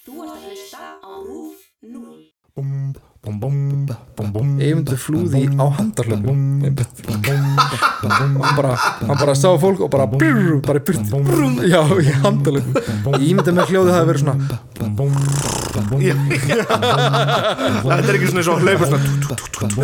[0.00, 2.30] Þú ert að hlusta á RÚF 0.
[4.60, 6.64] Eyvindur flúði á handarhlöpum
[8.00, 11.04] hann bara, hann bara sá fólk og bara brr, bara burt,
[11.68, 14.36] já, í handarhlöpum ég ímyndi með hljóði það að vera svona
[17.84, 19.04] Þetta er ekki svona eins og hlaupa svona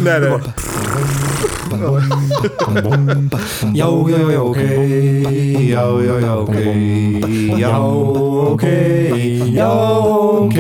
[0.00, 1.25] nei, nei.
[3.74, 4.60] Já, já, já, ok.
[5.68, 6.56] Já, já, já, ok.
[7.58, 8.64] Já, ok.
[9.52, 10.58] Já, ok.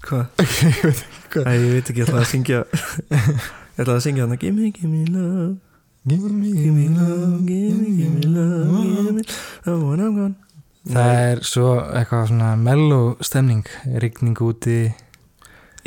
[0.00, 0.26] Hvað?
[1.46, 4.70] Æ, ég veit ekki, ég ætlaði að syngja Ég ætlaði að syngja þannig Give me,
[4.74, 5.52] give me love.
[6.10, 7.36] Give me, give me love.
[7.46, 9.84] Give me, give me love Give me love.
[9.86, 10.34] When I'm gone.
[10.90, 13.66] Það er svo eitthvað svona mellow stemning
[14.00, 14.78] rigning úti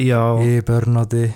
[0.02, 1.28] Já, í börnáti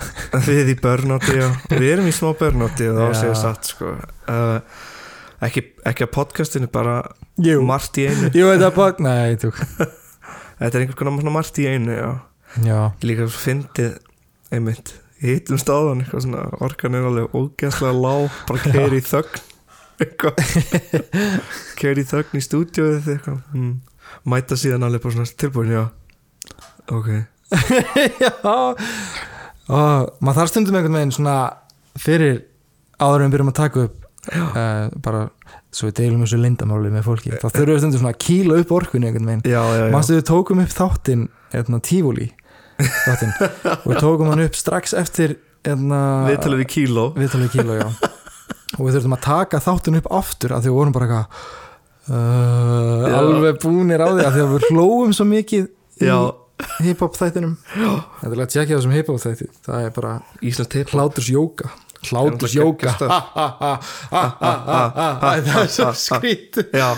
[0.48, 1.48] við í börnátti já.
[1.70, 3.92] Við erum í smá börnátti og það séu satt sko.
[4.30, 4.58] uh,
[5.46, 7.02] ekki, ekki að podcastinu bara
[7.40, 8.32] Jú, margt í einu.
[8.36, 8.70] Jú þetta
[9.04, 9.36] nei,
[10.60, 12.10] Þetta er einhvers konar margt í einu já.
[12.66, 13.94] Já, líka fyndið
[14.50, 19.42] einmitt hittum stáðan eitthvað svona orkan er alveg ógeðslega lág bara keiri í þögn
[21.80, 22.42] keiri í þögn í
[23.14, 23.42] eitthvað.
[23.54, 23.74] Mm.
[24.32, 25.84] mæta síðan alveg bara svona tilbúin já.
[26.90, 27.12] Ok
[28.24, 28.30] já.
[29.70, 31.36] Og maður þarf stundum einhvern veginn svona
[32.00, 32.44] fyrir
[33.00, 35.26] áður en við byrjum að taka upp uh, bara
[35.70, 38.74] svo við deilum þessu lindamáli með fólki þá þurfum við stundum svona að kýla upp
[38.74, 39.92] orkunni einhvern veginn.
[39.94, 42.30] Manstu við tókum upp þáttinn hérna, Tífúli
[42.80, 43.34] þáttinn.
[43.76, 47.06] Og við tókum hann upp strax eftir hérna, við talum við kíló.
[47.16, 47.88] viðtalið kíló já.
[48.78, 51.58] og við þurfum að taka þáttinn upp aftur af því við vorum bara eitthvað
[52.16, 55.68] uh, alveg búnir á því af því að við hlóum svo mikið
[56.00, 56.12] í
[56.84, 57.54] hip-hop þættinum.
[57.74, 59.46] Þetta er að tjekka þessum hip-hop þætti.
[59.66, 61.70] Það er bara Íslands teip hláturs jóka
[62.08, 62.94] hláturs jóka
[65.20, 66.94] það er svo skrít Já.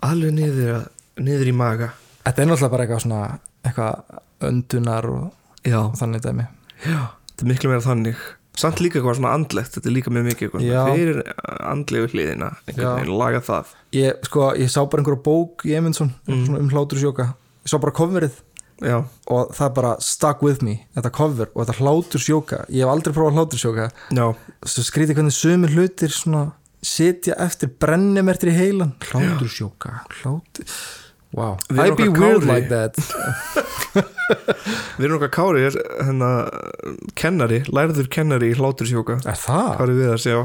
[0.00, 0.86] Alveg niður,
[1.20, 1.90] niður í maga.
[2.24, 3.22] Þetta er náttúrulega bara eitthvað svona
[3.66, 3.94] eitthvað
[4.48, 5.24] öndunar og,
[5.66, 6.46] Já, og þannig dæmi.
[6.80, 8.22] Þetta er miklu meira þannig
[8.60, 11.18] Samt líka eitthvað svona andlegt Þetta er líka mjög mikið eitthvað Fyrir
[11.72, 12.50] andlegu hliðina
[13.08, 13.72] laga það.
[13.96, 16.54] Ég, sko, ég sá bara einhverja bók í Emundsson Mm.
[16.58, 17.32] um hlátursjóka.
[17.64, 18.38] Ég sá bara coverið
[18.80, 18.96] Já,
[19.28, 22.60] og það bara stuck with me þetta cover og þetta hlátursjóka.
[22.72, 23.90] Ég hef aldrei prófað hlátursjóka.
[24.64, 26.46] Skrítið hvernig sömur hlutir svona
[26.80, 28.94] sitja eftir brennimertir í heilan.
[29.04, 30.64] Hlátursjóka hlátur
[31.32, 32.96] wow, I'd be weird like that.
[35.00, 36.30] Við erum okkar Kári er hérna
[37.18, 39.18] kennari, lærður kennari í hlátursjóka.
[39.26, 39.72] Er það?
[39.84, 40.38] Er við að sjá?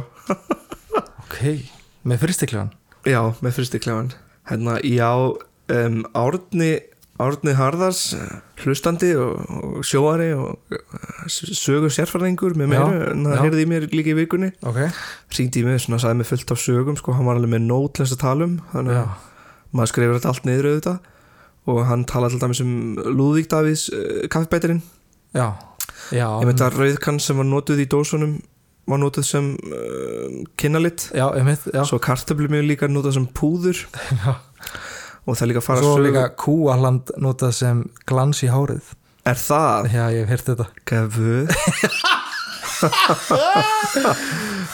[1.25, 1.39] ok,
[2.07, 2.71] með fyrstiklegan
[3.05, 4.11] Já, með fyrstiklefan
[4.49, 5.09] Hérna, já,
[5.73, 6.71] um, Árni
[7.21, 8.09] Árni Harðars
[8.59, 9.37] hlustandi og,
[9.79, 10.57] og sjóari og
[11.31, 12.81] sögur sérfæringur með Já,
[13.13, 13.41] en það já.
[13.45, 14.49] heyrði í mér líka í vikunni.
[14.67, 14.81] Ok,
[15.37, 17.95] ringdi í mig, svona, sagði mig fullt af sögum sko, hann var alveg með nót
[17.95, 19.31] til þess að tala um þannig já, að
[19.75, 21.11] maður skrifur þetta allt niður auðvitað.
[21.65, 24.83] Og hann til dæmis um Lúðvík Davíðs uh, kaffibætirinn
[25.35, 25.47] já
[26.13, 28.35] já, ég veit að rauðkann sem var notuð í dósunum
[28.85, 33.81] var notuð sem uh, kynnalit já, einmitt, já, svo kartöflum er líka notað sem púður.
[34.21, 34.35] Já.
[35.25, 38.93] og það er líka að fara svo sögur- líka kúahland notað sem glans í hárið.
[39.25, 39.89] Er það?
[39.89, 40.67] já, ég hef heyrt þetta.
[40.91, 41.33] Gafu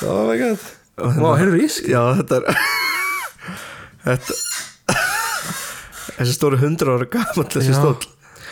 [0.04, 0.60] oh my god.
[1.02, 2.44] Og Vá, heyrðu ísk Já, þetta er
[4.06, 4.36] Þetta
[6.22, 7.98] Þessi stóru hundra ára gamall þessi stóll.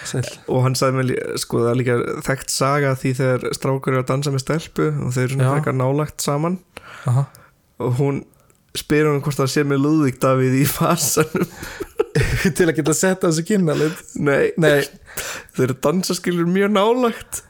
[0.10, 0.24] Sæll.
[0.48, 4.02] og hann sagði mér lí- sko það er líka þekkt saga því þegar strákur eru
[4.04, 6.56] að dansa með stelpu og þeir eru svona frekar nálagt saman.
[7.10, 7.26] Aha.
[7.84, 8.22] og hún
[8.80, 11.52] spyr hann hvort það sé með Lúðvík Davíð í fasanum
[12.56, 13.76] til að geta sett þessu kynna
[14.24, 14.82] Nei, Nei.
[15.58, 17.42] Þeir eru dansaskilur mjög nálagt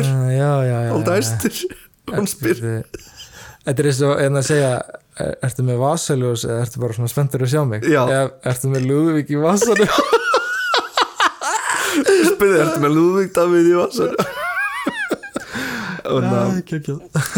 [0.00, 0.08] er.
[0.12, 1.22] Ah, Já, já, já Alltaf já.
[1.22, 1.58] æstur
[2.10, 2.62] og hann spyr.
[2.62, 3.04] Þetta
[3.64, 4.72] þetta er eins og en að segja
[5.20, 7.84] er- Ertu með vasaljós eða ertu bara svona spenntur að sjá mig.
[8.06, 9.90] Eða ertu með Lúðvík í vasanum
[12.32, 13.76] spyr þið, ertu með Lúðvík Davíð í
[16.24, 16.40] ná.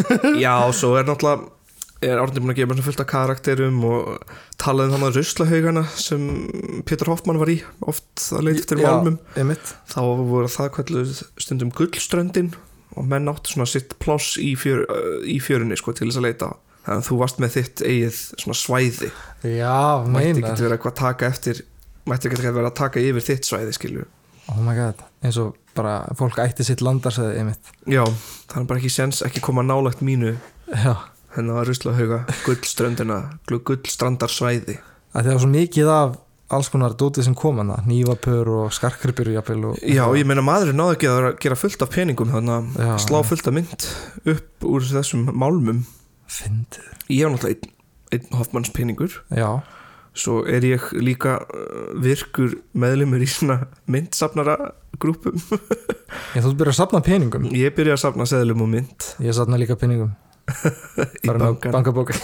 [0.45, 1.50] Já, svo er náttúrulega
[2.05, 4.00] er Árni búin að gefa svona fullt af karakterum og
[4.61, 6.25] talaði um þannig að ruslahaugana sem
[6.88, 7.56] Pétur Hoffmann var í
[7.88, 9.71] oft að leita eftir málmum einmitt.
[9.88, 12.50] Þá voru það kvalluð stundum gullströndin
[12.94, 14.85] og menn áttu svona sitt pláss í, fjör,
[15.25, 16.50] í fjörunni sko til þess að leita
[16.85, 19.13] þannig að þú varst með þitt eigið svona svæði.
[19.45, 19.79] Já,
[20.09, 21.65] mætti ekki eitthvað að taka eftir
[22.05, 24.05] mætti ekki vera að taka yfir þitt svæði skilju
[24.53, 24.99] Oh my god.
[25.25, 27.71] Eins og bara fólk ætti sitt landarsæði einmitt.
[27.89, 28.03] Já,
[28.51, 30.35] það er bara ekki sens ekki koma nálagt mínu.
[30.69, 30.93] Já.
[31.35, 33.17] Hennar að ruslahauga gullströndina
[33.49, 34.77] gullstrandarsvæði.
[35.15, 36.15] Að það var svo mikið af
[36.55, 37.81] alls konar dótið sem kom hana.
[37.89, 42.31] Nývapör og skarkripur og, Já, ég meina maðurinn náði ekki að gera fullt af peningum
[42.31, 43.89] þannig að slá fullt af mynd
[44.35, 45.87] upp úr þessum málmum
[46.35, 46.91] fyndið.
[47.09, 47.73] Ég var náttúrulega einn,
[48.15, 49.49] einn Hoffmanns peningur já,
[50.15, 54.55] Svo er ég líka uh, virkur meðlumur í svona myndsafnara
[55.03, 55.35] grúpum
[56.37, 57.49] ég þú byrjar að safna peningum.
[57.51, 59.09] Ég byrja að safna seðlum og mynd.
[59.25, 60.15] Ég safna líka peningum.
[61.25, 61.33] Í
[61.73, 62.13] bankabók.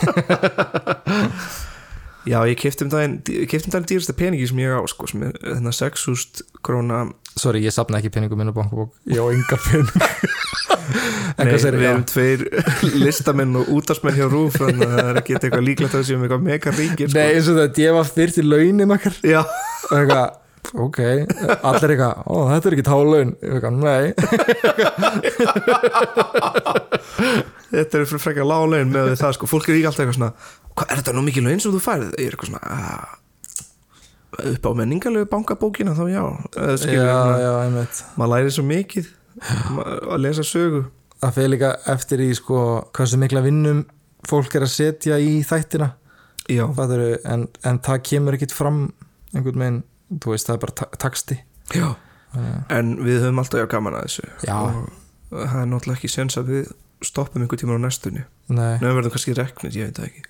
[2.28, 5.22] Já, ég kefti um daginn, kefti um daginn dýrasta peningi sem ég á sko, sem
[5.24, 6.98] er þennan 6.000 króna
[7.32, 8.92] sorry, ég safna ekki peningum inn á bankabók.
[9.08, 10.59] Ég á enga peningum en
[11.40, 12.40] Nei, við erum tveir
[13.04, 16.22] listamenn og útarsmenn hjá Rúf þannig að það er ekki eitthvað líklegt að við séum
[16.26, 17.16] eitthvað mega ríkir sko.
[17.18, 19.14] Nei, eins og þetta, ég var fyrst í launin okkar.
[19.26, 19.40] Já,
[19.90, 20.26] eitthvað,
[20.86, 23.30] ok allir eitthvað, ó þetta er ekki tálaun.
[23.40, 24.04] Eitthvað, nei.
[27.70, 30.32] Þetta er fyrir frekar láglegin með það sko, fólk er ekki alltaf eitthvað svona
[30.74, 32.10] hvað er þetta nú mikið laun sem þú færið?
[32.18, 33.08] Ég er eitthvað svona "Ah,
[34.50, 36.24] upp á menningarlegu bankabókina þá já,
[36.56, 37.06] já,
[37.44, 39.06] já, maður læri svo mikið
[39.40, 40.84] að lesa sögu.
[41.20, 42.60] Það fyrir líka eftir í sko
[42.96, 43.84] hversu mikla vinnum
[44.28, 45.92] fólk er að setja í þættina.
[46.50, 48.88] Fattaru, en, en það kemur ekkit fram
[49.30, 49.82] einhvern veginn,
[50.18, 51.36] þú veist, það er bara ta taksti
[51.76, 51.88] já.
[52.70, 54.28] En við höfum alltaf já gaman að þessu.
[54.46, 54.56] Já.
[55.30, 56.72] og það er náttúrulega ekki sens að við
[57.06, 58.24] stoppum einhver tíma á næstunni.
[58.50, 60.22] Nefnum verðum kannski reknir, ég veit það ekki.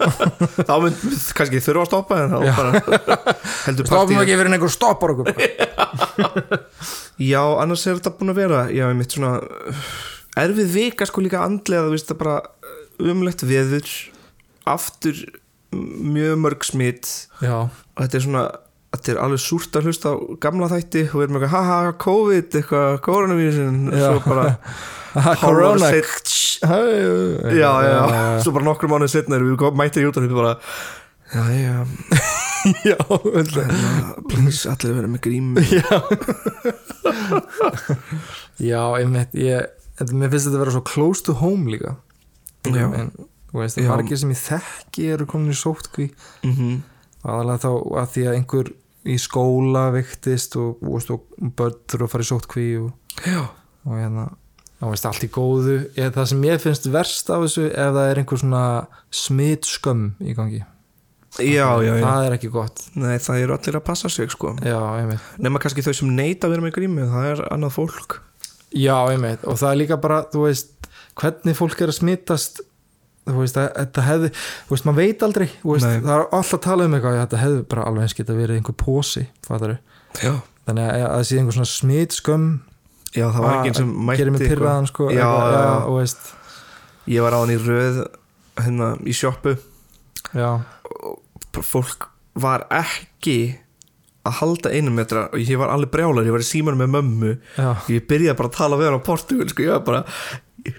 [0.68, 2.82] Þá mynd við kannski þurfa að stoppa en þá bara
[3.64, 5.26] heldur stoppum partíið ekki fyrir einhver stoppar okkur
[7.20, 9.84] Já, annars er þetta búin að vera Já, ég mitt svona uh,
[10.40, 12.36] Erfið vika sko líka andlega Þú veist það bara
[13.12, 13.92] umlegt veður
[14.72, 15.20] Aftur
[15.72, 17.10] mjög mörg smitt
[17.96, 18.44] Og þetta er svona
[18.92, 20.14] Þetta er alveg súrt að hlusta á
[20.44, 24.02] gamla þætti Og við erum eitthvað, haha, COVID, eitthvað Koronavírusin, Já.
[24.08, 24.44] svo bara
[25.80, 25.92] seinna-
[27.56, 27.96] já, Já,
[28.44, 30.54] svo bara nokkur mánuð setna erum við mættir í út og bara
[31.32, 31.76] Já, já,
[32.90, 35.52] já, hérna, please, allir vera með grím
[38.70, 39.68] já, einmitt ég,
[39.98, 41.96] þetta, mér finnst þetta að vera svo close to home líka.
[42.70, 42.86] Já.
[42.86, 43.10] en,
[43.50, 43.88] þú veist, Já.
[43.90, 46.10] margir sem ég þekki eru komin í sótkví
[46.46, 46.80] mm
[47.22, 47.70] aðalega þá
[48.02, 48.70] að því að einhver
[49.12, 51.26] í skóla vektist og, og,
[51.58, 52.88] börn þurfa að fara í sótkví og,
[53.26, 53.42] Já,
[53.86, 54.26] og hérna
[54.82, 55.76] þá veist allt í góðu.
[55.94, 58.64] Eða það sem ég finnst verst af þessu ef það er einhver svona
[59.22, 60.62] smitskömm í gangi
[61.38, 62.02] já, já, já.
[62.04, 62.82] það er ekki gott.
[62.98, 64.52] Nei, það eru allir að passa sig sko.
[64.58, 68.18] Nefna kannski þau sem neita að vera með grímu Það er annað fólk.
[68.72, 70.70] Já, einmitt, og það er líka bara, veist,
[71.20, 72.62] hvernig fólk er að smitast,
[73.28, 74.30] þú veist, þetta hefði,
[74.68, 77.66] þú veist, maður veit aldrei, veist, það er alltaf að tala um eitthvað, þetta hefði
[77.74, 79.74] bara alveg eins geta verið einhver pósi, fattar
[80.22, 80.32] Já,
[80.68, 82.48] þannig að að það sé einhver svona smitskömm,
[83.12, 84.56] já það var enginn sem mætti gerir mig eitthvað.
[84.56, 86.32] pyrraðan, sko, Já, eitthvað,
[87.10, 87.96] Ég var á hann í röð
[88.62, 89.56] hérna í sjoppu.
[90.30, 90.62] Já,
[91.60, 92.08] Fólk
[92.40, 93.58] var ekki
[94.22, 97.32] að halda einum metra og ég var alveg brjálar, ég var í síman með mömmu.
[97.58, 100.02] Já, ég byrjaði bara að tala við hann á portugal sko, ég var bara,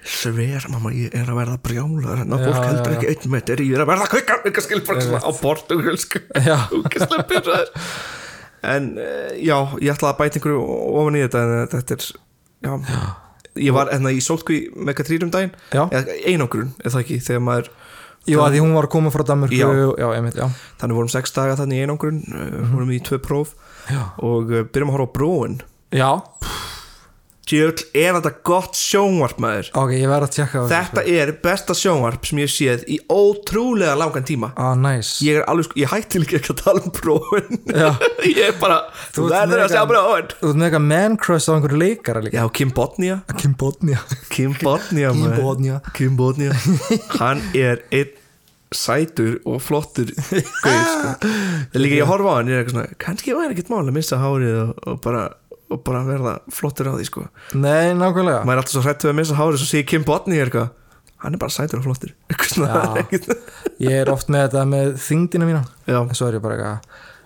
[0.07, 2.97] sver mamma, ég er að verða brjálar en Já, fólk já, heldur já.
[2.97, 6.21] ekki einn metr ég er að verða kvikar, eitthvað skil bara svona á portugal sko,
[6.39, 6.57] já,
[8.73, 10.63] en eh, já, ég ætlaði að bæta einhverju
[11.01, 12.07] ofan í þetta en þetta er,
[12.63, 12.73] já,
[13.59, 15.83] ég var hérna í sólkví með Katrínum daginn, já,
[16.31, 17.73] einangrun eða ekki, þegar maður
[18.29, 19.67] Jú, að því hún var að koma frá Danmörku, Já.
[19.99, 20.45] já, einmitt, já,
[20.79, 23.55] þannig vorum sex daga þannig í einangrun mm vorum í tvö próf
[23.91, 25.57] já, og uh, byrjum að horfa á bróin
[25.91, 26.09] já,
[27.43, 29.67] Djöld, er þetta gott sjónvarp maður?
[29.75, 32.99] Ok, ég verð að tjekka á þessu, Þetta er besta sjónvarp sem ég séð í
[33.11, 34.53] ótrúlega langan tíma.
[34.55, 37.59] Ah, nice, Ég er alveg sko, ég hætti líka ekki að tala um bróin
[38.31, 38.79] Ég er bara,
[39.11, 42.23] þú ert verður að sjá bróin þú veist með eitthvað man crush á einhverju leikara
[42.23, 45.37] líka, Já, Kim Bodnia Kim Bodnia, Kim Bodnia Kim.
[45.43, 46.55] Bodnia, Kim Bodnia
[47.19, 48.19] Hann er einn
[48.73, 51.31] sætur og flottur gauð sko.
[51.77, 54.17] Líka ég horfa á hann Ég er eitthvað svona, kannski væri ekkert mál að missa
[54.17, 55.27] hárið og, og, bara,
[55.73, 57.25] og bara verða flottur á því sko.
[57.57, 60.41] nei, nákvæmlega, Maður er alltaf svo hrættu að missa hárið Svo sé ég Kim Bodnia
[60.43, 60.69] er eitthvað.
[61.23, 62.11] Hann er bara sætur og flottur.
[62.29, 62.79] Eitthvað svona Já.
[63.79, 65.61] ég er oft með þetta með þingdina mína.
[65.87, 66.79] Já, en svo er ég bara eitthvað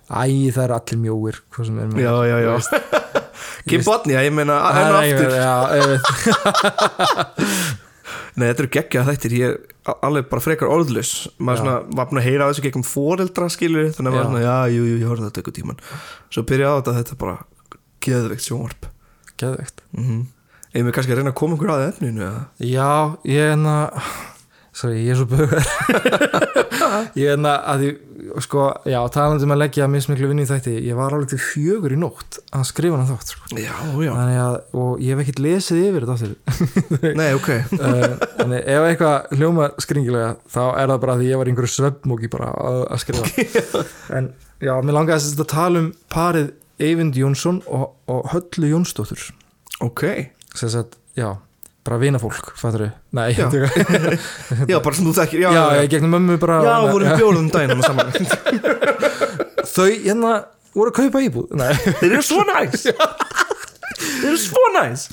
[0.07, 2.53] æ það er allir mjóir hvað sem er með já, já, já.
[3.67, 5.31] Kim Bodnia, ég meina Það enn og er aftur.
[5.35, 6.05] já, ég veit,
[8.37, 9.33] Nei, þetta eru geggjað þættir.
[9.33, 9.55] Ég er
[9.89, 11.11] a- alveg bara frekar orðlaus.
[11.41, 11.61] Maður Já.
[11.63, 14.27] svona, var búin að heyra á þessu gegnum foreldra skilur Þannig að maður Já.
[14.29, 15.81] svona, já, jú, jú, ég horfði þetta eitthvað tíman
[16.29, 17.35] Svo byrja á þetta, þetta er bara
[18.07, 18.89] geðveikt sjónvarp.
[19.37, 19.85] Geðveikt?
[19.97, 20.25] Mm
[20.77, 22.41] Eða við kannski að reyna að koma okkur að efninu eða?
[22.61, 22.89] já,
[23.25, 23.75] ég er enna
[24.77, 25.63] sorry, ég er svo bögar
[27.17, 27.91] ég er enna að því
[28.43, 31.95] sko, já, talandi um að leggja mismiklu vinni í þætti ég var alveg til fjögur
[31.95, 33.47] í nótt að skrifa hann þátt sko.
[33.57, 33.71] Já,
[34.03, 34.11] já.
[34.43, 37.49] Að, og ég hef ekkert lesið yfir þetta Nei, ok.
[37.79, 42.31] Uh, en ef eitthvað hljóma skringilega þá er það bara því ég var einhverju svefnmóki
[42.33, 43.83] bara að, að skrifa.
[44.19, 49.21] En já, mér langaði að tala um parið Eyvind Jónsson og, og Höllu Jónsdóttur.
[49.81, 50.03] Ok.
[50.53, 51.35] Sagt, já,
[51.85, 52.53] bara vinafólk
[53.11, 53.49] nei, Já.
[54.71, 57.83] já, bara sem þú þekkir já, já, ég gegnum mömmu bara já, vorum bjóðum hann
[57.89, 58.13] saman.
[59.67, 60.33] Þau hérna
[60.73, 61.51] voru að kaupa íbúð.
[61.57, 62.87] Nei, þeir eru svo næs.
[63.97, 65.07] Þeir eru svo næs.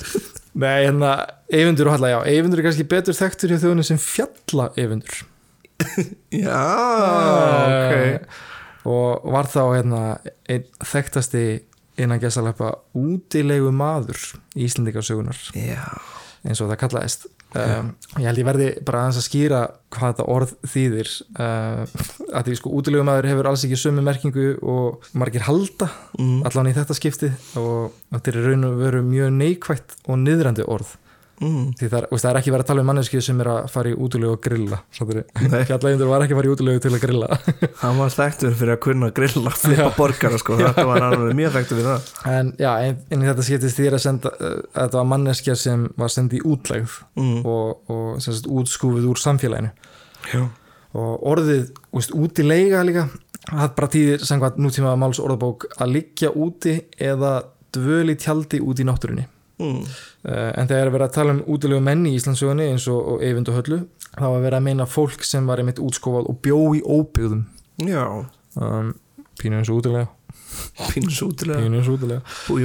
[0.55, 1.13] Nei hérna,
[1.51, 5.23] Eyvindur og Halla, já, Eyvindur er kannski betur þekktur hjá þjóðunni sem fjalla Eyvindur.
[6.31, 6.61] Já,
[7.65, 8.53] ok
[8.85, 10.01] og var þá hérna
[10.49, 11.45] einn þekktasti
[12.01, 14.19] innan gæsaleppa útilegu maður
[14.55, 15.85] í Íslendingarsögunar já,
[16.43, 17.27] eins og það kallaðist.
[17.55, 19.59] Um, ég held ég verði bara aðeins að skýra
[19.95, 21.11] hvað þetta orð þýðir.
[21.39, 21.93] Uh,
[22.35, 25.87] að því sko útilegu maður hefur alls ekki sömu merkingu og margir halda
[26.19, 26.41] mm.
[26.49, 30.97] allan í þetta skipti og þetta er raun og veru mjög neikvætt og niðrandi orð
[31.35, 31.73] Mm.
[31.75, 34.37] það það er ekki verið að tala um manneskið sem er að fara í útilegu
[34.37, 35.65] og grilla Nei.
[35.67, 37.39] fjallægundur var ekki að fara í útilegu til að grilla
[37.81, 39.95] hann var þekktur fyrir að kunna grilla flipa Já.
[39.97, 43.81] borgara sko, þetta var hann mjög þekktur fyrir það en já, en, en þetta skiptist
[43.81, 47.35] því að senda uh, að þetta var manneskja sem var sendið í útlegð mm.
[47.43, 49.73] og, og sagt, útskúfið úr samfélaginu
[50.31, 50.45] já,
[50.95, 53.09] og orðið úst, úti leiga líka
[53.51, 57.41] það bara tíðir samkvæmt nútíma máls orðabók að liggja úti eða
[57.75, 59.27] dvöli tjaldi út í náttúrunni
[59.59, 59.81] mm.
[60.25, 63.23] Uh, en þegar er verið að tala um útilegu menn í Íslandsögunni eins og, og
[63.25, 63.79] Eyvind og Höllu
[64.15, 67.43] þá var verið að meina fólk sem var einmitt útskófað og bjó í óbyggðum.
[68.55, 68.93] Um,
[69.41, 70.07] pínu eins og útilega.
[70.93, 72.21] Pínu eins og útilega.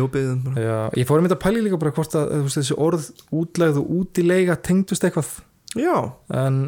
[0.06, 0.64] Óbyðum bara.
[0.64, 3.10] Já, ég fór einmitt að pæli líka bara hvort að veist, þessi orð
[3.42, 5.32] útlegð og útilega tengdust eitthvað.
[5.78, 5.96] Já,
[6.42, 6.62] en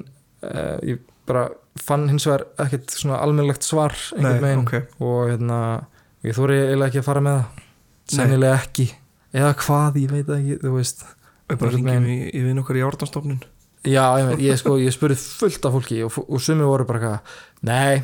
[0.47, 4.99] uh, ég bara fann hins vegar ekkert svona almennlegt svar nei, einhvern veginn ok.
[5.07, 5.61] og hérna
[6.27, 7.69] ég þóri eiginlega ekki að fara með það.
[8.13, 8.89] Sennilega ekki
[9.33, 11.05] eða hvað, ég veit ekki, þú veist.
[11.51, 13.43] Við bara ringjum í, í vinn okkar í ártanstofnun
[13.83, 17.39] já, ég, ég, sko, ég spurði fullt af fólki og, og sumi voru bara eitthvað
[17.67, 18.03] nei,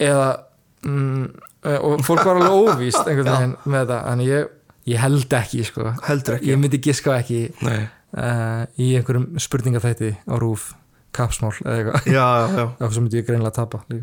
[0.00, 0.28] eða
[0.86, 1.24] mm,
[1.68, 4.54] eh, og fólk var alveg óvíst einhvern veginn með þetta, en ég,
[4.94, 6.50] ég held ekki sko, heldur ekki.
[6.52, 10.72] Ég myndi giska ekki uh, í einhverjum spurningaþætti á rúf
[11.14, 12.92] kapsmál eða eitthvað.
[12.92, 13.96] Svo myndi ég greinlega tapa uh,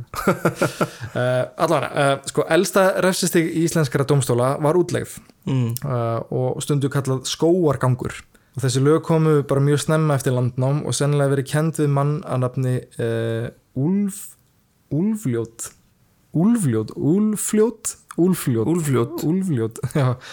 [1.63, 5.19] allavega, uh, sko elsta refsistig íslenskara domstóla var útlegð.
[5.49, 5.71] Mm.
[5.85, 8.13] uh, og stundu kallað skóargangur
[8.51, 12.17] og þessi lög komu bara mjög snemma eftir landnám og sennilega verið kend við mann
[12.27, 12.75] að nafni
[13.79, 14.19] Úlf
[14.91, 15.71] Úlfljót.
[16.35, 19.79] Úlfljót, Úlfljót Úlfljót, Úlfljót, Úlfljót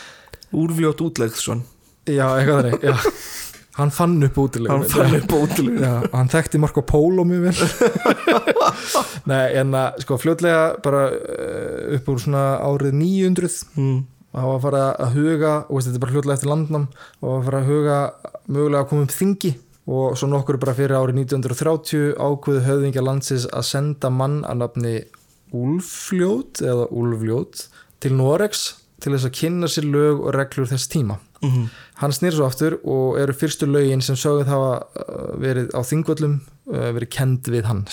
[0.60, 1.62] Úlfljót útlegðsson
[2.08, 2.94] já, eitthvað þannig já.
[3.78, 7.68] Hann fann upp útileg hann fann upp útileg Já, hann þekkti Marco Polo mjög vel.
[9.30, 14.00] Nei, en að sko fljótlega bara uh, upp úr svona árið 900 mm.
[14.34, 16.88] það var að fara að huga og veist, þetta er bara fljótlega eftir landnám
[17.22, 18.00] og að fara að huga
[18.48, 19.54] mögulega að koma upp þingi.
[19.88, 24.98] Og svo nokkur bara fyrir árið 1930 ákveðu höfðingja landsins að senda mann að nafni
[25.56, 27.62] Úlfljót eða Úlfljót
[28.04, 28.66] til Noregs
[29.00, 31.68] til þess að kynna sér lög og reglur þess tíma Mm.
[32.00, 36.40] Hann snýr svo aftur og eru fyrstu lögin sem sögðu hafa uh, verið á þingvöllum
[36.72, 37.86] uh, verið kend við hann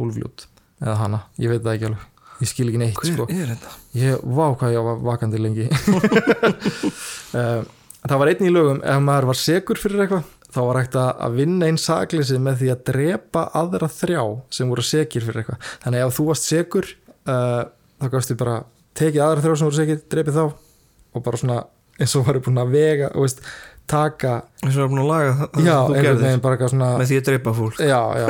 [0.00, 0.46] Úlfljót
[0.80, 2.06] eða hana, ég veit það ekki alveg.
[2.40, 3.26] Ég skil ekki neitt hver sko.
[3.28, 3.72] er þetta?
[4.00, 5.66] ég, vá hvað ég var vakandi lengi.
[7.36, 7.60] Uh,
[8.08, 11.10] það var einn í lögum ef maður var segur fyrir eitthvað þá var hægt að
[11.26, 14.22] að vinna einn sakleysi með því að drepa aðra þrjá
[14.56, 15.68] sem voru segir fyrir eitthvað.
[15.84, 16.88] Þannig að ef þú varst segur
[17.28, 17.62] uh,
[18.00, 18.56] þá gafstu bara
[18.98, 20.44] tekið aðra þrjá sem voru segir, drepið þá
[21.10, 21.60] og bara svona
[22.00, 23.42] eins og varu búin að vega og veist,
[23.90, 27.18] taka eins og er búin að laga það, það sem þú eitthvað svona með því
[27.20, 27.82] að dreipa fólk.
[27.84, 28.28] Já, já,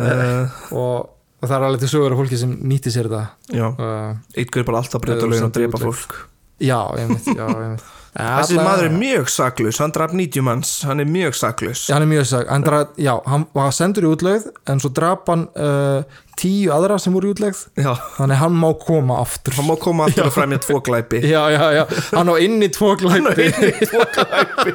[0.00, 1.08] uh, og,
[1.40, 3.10] og það er alveg til sögur af fólki sem nýtti sér
[3.50, 6.20] já, uh, eitthvað er bara alltaf breyta Eða lögin að dreipa fólk
[6.60, 7.88] já, einmitt, já, einmitt.
[8.10, 11.84] Þessi Alla- maður er mjög saklaus, hann draf 90 manns hann er mjög saklaus.
[11.86, 14.90] Já, hann er mjög sag, hann draf, já, hann var sendur í útlegð en svo
[14.96, 16.02] draf hann uh,
[16.40, 17.60] tíu aðra sem voru í útlegð.
[17.78, 19.54] Já, þannig hann má koma aftur.
[19.60, 21.22] Hann má koma aftur að fræmja tvo glæpi.
[21.36, 21.84] Já, já, já,
[22.16, 23.46] hann á inni tvo glæpi.
[23.86, 24.74] Tvo glæpi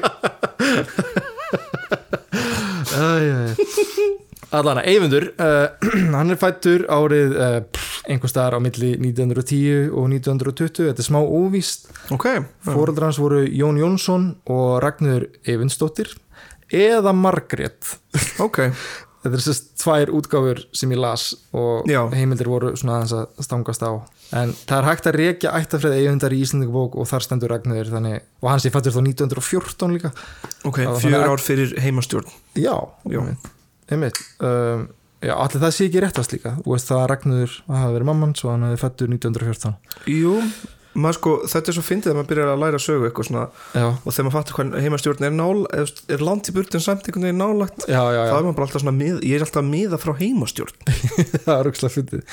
[4.51, 5.67] Allan að Eyvindur uh,
[6.17, 11.09] hann er fættur árið uh, pff, einhver staðar á milli 1910 og 1920, þetta er
[11.09, 12.27] smá óvíst ok,
[12.67, 16.13] Fóreldrar hans voru Jón Jónsson og Ragnur Eyvindsdóttir
[16.73, 17.95] eða Margrét
[18.43, 18.67] ok
[19.25, 22.03] Þetta er sérst tvær útgáfur sem ég las og Já.
[22.13, 23.97] heimildir voru svona aðeins að stangast á.
[24.37, 28.19] En það er hægt að rekja ættafræði eigundar í Íslandingabók og þar stendur Ragnir þannig,
[28.45, 30.11] og hans ég fættur þá 1914 líka.
[30.61, 32.77] ok, að- ár fyrir heimastjórn Já,
[33.09, 33.23] Já.
[33.91, 34.21] Einmitt.
[34.39, 34.87] Um,
[35.21, 36.55] já, allir það sé ekki réttast líka.
[36.65, 39.77] Veist það að Ragnir hafa verið mamman svo hann hefði fættur 1914.
[40.11, 40.39] jú,
[41.15, 43.43] sko, þetta er svo fyndið að maður byrjar að læra sögu eitthvað svona
[43.75, 46.85] já, og þegar maður fattar hvað heimastjórn er nál er, er langt í burtu en
[46.85, 48.37] samt einhvern veginn nálagt já, já, þá já.
[48.37, 50.93] er maður bara alltaf svona mið, ég er alltaf að miða frá heimastjórn
[51.45, 52.23] það er rúkslega fyndið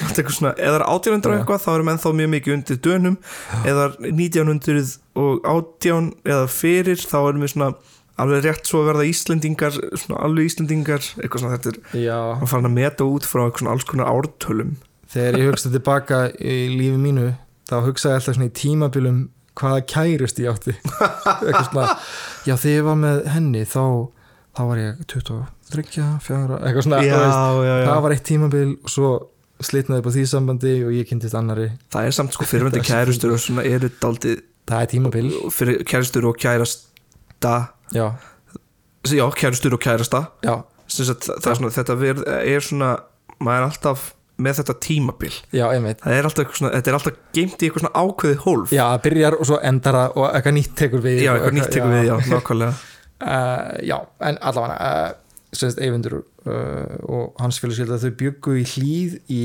[0.62, 1.40] eða 1800 Já.
[1.40, 3.18] eitthvað þá erum ennþá mjög mikið undir dönum
[3.66, 7.72] eða 1900 og 18 eða fyrir þá erum við svona
[8.20, 12.50] alveg rétt svo að verða Íslendingar svona alveg Íslendingar eitthvað svona þetta er já, maður
[12.52, 14.74] farin að meta út frá eitthvað svona alls konar ártölum.
[15.12, 17.30] Þegar ég hugsa tilbaka í lífi mínu
[17.68, 19.22] þá hugsaði ég alltaf svona í tímabilum
[19.60, 20.76] hvaða kærust ég átti.
[21.46, 21.88] Eitthvað svona,
[22.48, 23.82] já þegar ég var með henni þá,
[24.56, 28.92] þá var ég 23, 4, eitthvað svona þú veist, já, það var eitt tímabil og
[28.92, 29.12] svo
[29.62, 32.82] slitnaði upp á því sambandi og ég kynntist annari það er samt sko er svo
[32.88, 35.30] kærustur og svona eru daldið það er tímabil.
[35.54, 36.40] Fyrir kærustur og
[37.42, 38.06] kærasta já,
[39.10, 40.26] já, kærustur og kærasta.
[40.44, 42.90] Já, sagt, það er svona, þetta ver, er svona
[43.42, 44.10] maður er alltaf
[44.42, 45.32] með þetta tímabil.
[45.54, 48.74] Já, það er alltaf svona, þetta er alltaf geimt í eitthvað svona ákveðið hólf.
[48.74, 51.74] Já, það byrjar og svo endar það og eitthvað nýtt tekur við já eitthvað nýtt
[51.76, 52.78] tekur við, já, nákvæmlega.
[53.22, 55.18] Uh, já, en allavega uh,
[55.52, 59.42] semst Eyvindur uh, og hans félagsfélagi þau byggu í hlýð í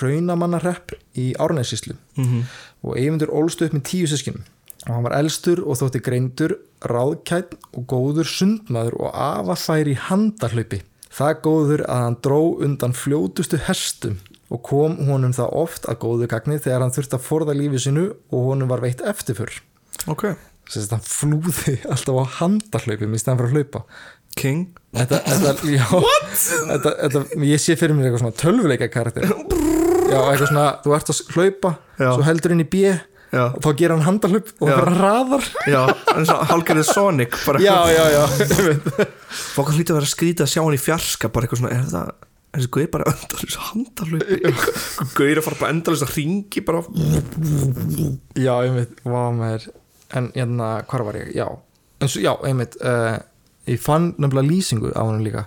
[0.00, 2.46] Raunamannarrepp í Árnæsíslu mm
[2.86, 4.44] og Eyvindur ólst upp með tíu sískinum
[4.86, 10.82] og hann var elstur og þótti greindur ráðkætt og góður sundmaður og afafær í handarhlaupi
[11.16, 14.18] það góður að hann dró undan fljótustu hestum
[14.52, 18.04] og kom honum það oft að góðu gagni þegar hann þurfti að forða lífi sinu
[18.30, 19.50] og honum var veitt eftirför.
[20.10, 20.28] Ok,
[20.70, 23.82] Sérst, hann flúði alltaf á handarhlaupum í stæðan fyrir að hlaupa.
[24.36, 24.66] King.
[24.92, 25.84] Þetta, þetta, já,
[26.68, 29.24] þetta, þetta, ég sé fyrir mér eitthvað svona tölvuleika karakter
[30.12, 32.10] já, eitthvað svona, þú ert að hlaupa Já.
[32.10, 32.82] svo heldur inn í B
[33.32, 35.48] já, og þá gerir hann handarhlaup og það bara raðar.
[35.70, 35.80] Já,
[36.14, 37.62] en svona hálgerðið Sonic bara.
[37.64, 38.24] Já, já, já.
[39.56, 42.14] Fólk hlýtti að vera skrýta að sjá hann í fjarska bara eitthvað svona, er það
[42.56, 44.36] þessi gauð bara endalus handalöpi
[45.18, 46.82] gauð að fara bara endalus að ringi bara.
[48.38, 49.70] Já, einmitt, vá maður.
[50.16, 51.48] En hérna, hvar var ég, já.
[52.00, 53.16] En svo, já, einmitt uh,
[53.66, 55.46] ég fann nefnilega lýsingu á hann líka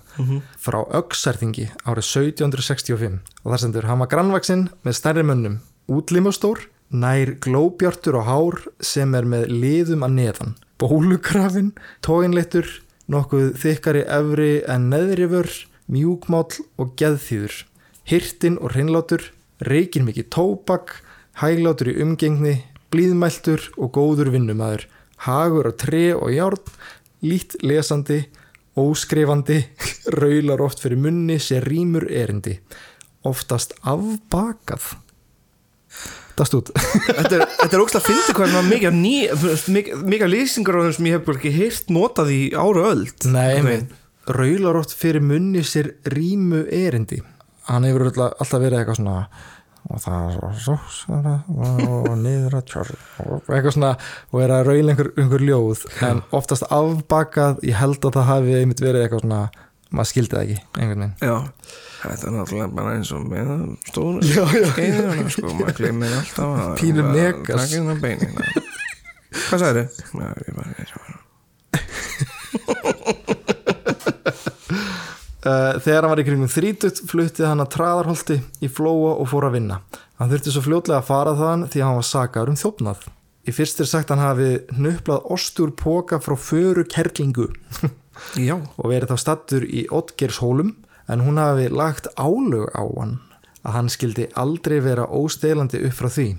[0.60, 7.36] frá Öxarþingi árið 1765 og það stendur, hann var grannvaksinn með stærri mönnum, útlimastór nær
[7.44, 10.54] glóbjartur og hár sem er með liðum að neðan.
[10.80, 11.74] Bólugrafin,
[12.06, 12.70] tóinleittur
[13.10, 15.50] nokkuð þykkari efri en neðrifur,
[15.90, 17.64] mjúkmáll og geðþýður,
[18.10, 19.24] hirtin og hreinlátur,
[19.66, 21.00] reykir mikið tóbak,
[21.42, 22.56] hæglátur í umgengni
[22.94, 24.88] blíðmæltur og góður vinnumæður
[25.26, 26.64] hagur á tre og járn
[27.26, 28.24] lít lesandi
[28.80, 29.60] óskrifandi
[30.20, 32.60] raular oft fyrir munni sér rýmur erindi.
[33.28, 34.96] Oftast afbakað
[36.40, 36.72] það stúd
[37.20, 39.16] þetta er, er ógst að hvað er mikið, ný,
[39.76, 43.30] mikið, mikið lýsingar á þeim sem ég hef ekki heyrt notað í ára öld.
[43.30, 43.86] Nei,
[44.80, 47.22] oft fyrir munni sér rýmu erindi.
[47.70, 49.22] Hann hefur alltaf verið eitthvað svona
[49.90, 53.92] og það er svo svona og niður að tjörn og eitthvað svona
[54.30, 55.86] og er að raula einhver, einhver ljóð.
[56.06, 59.42] En oftast afbakað ég held að það hafi einmitt verið eitthvað svona
[59.90, 61.36] maður skildi það ekki einhvern veginn Já,
[62.04, 63.48] þetta er náttúrulega bara eins og með
[63.90, 67.74] stóru skeiðuna sko, maður gleymir alltaf að Pínu megas.
[69.50, 69.90] Hvað sagði þið?
[70.14, 71.18] Já, ég bara, ég bara
[75.40, 79.46] Uh, þegar hann var í kringum þrítut fluttið hann að traðarholti í flóa og fór
[79.48, 79.78] að vinna.
[80.20, 83.06] Hann þurfti svo fljótlega að fara þaðan því hann var sakaður um þjófnað.
[83.48, 87.48] Í fyrst er sagt hann hafi nöplað ostur póka frá föru kerlingu
[88.40, 90.76] Já, og verið þá stattur í Ottgershólum
[91.10, 93.18] en hún hafi lagt álög á hann
[93.66, 96.30] að hann skildi aldrei vera óstelandi upp frá því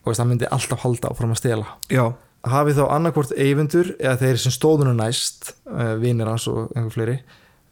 [0.00, 1.66] og þess að hann myndi alltaf halda áfram að stela.
[1.92, 2.04] já,
[2.48, 7.16] Hafi þá annarkvort eyfundur eða þeir sem stóðunum næst, uh, vinir hans og einhver fleiri,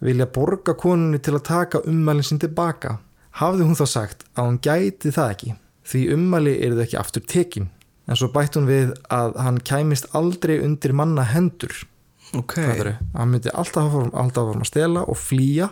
[0.05, 2.99] vilja borga konunni til að taka ummælinn sín tilbaka.
[3.41, 5.55] Hafði hún þá sagt að hún gæti það ekki,
[5.89, 7.71] því ummæli eru þau ekki aftur tekin.
[8.09, 11.73] En svo bætt hún við að hann kæmist aldrei undir manna hendur.
[12.37, 12.97] Ok Okay.
[13.15, 15.71] Hann myndi alltaf alltaf áfram að stela og flýja,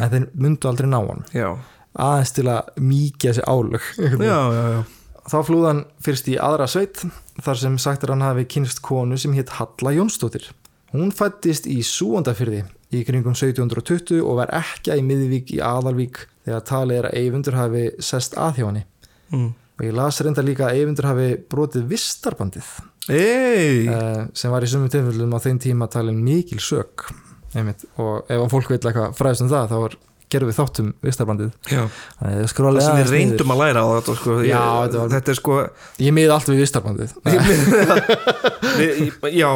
[0.00, 1.22] en þeir myndu aldrei ná hann.
[1.36, 1.52] Já,
[1.92, 3.88] Aðeins til að mýkja þessi álög.
[4.30, 4.82] já, já, já.
[5.22, 7.02] Þá flúði hann fyrst í aðra sveit
[7.44, 10.48] þar sem sagt er hann hafi kynst konu sem hétt Halla Jónsdóttir.
[10.92, 16.64] Hún fættist í Súandafyrði í kringum 1720 og var ekki í miðvík í Aðalvík þegar
[16.68, 18.82] talið er að Eyvindur hafi sest að hjá henni.
[19.30, 19.52] Mm.
[19.78, 22.72] Og ég las reynda líka að Eyvindur hafi brotið vistarbandið
[23.10, 27.08] Ei, uh, sem var í sumum tilfellum á þeim tíma talin mikil sök.
[27.56, 27.82] Einmitt.
[28.00, 29.96] Og ef að fólk veit eitthvað fræðist um það þá er
[30.32, 31.12] gerðum við þáttum ég
[32.78, 34.36] það sem við reyndum að læra á þetta sko.
[34.40, 35.56] Já, ég, var- þetta er sko
[36.06, 37.12] ég miði allt við vistarbandið
[38.78, 39.02] við,
[39.36, 39.48] já,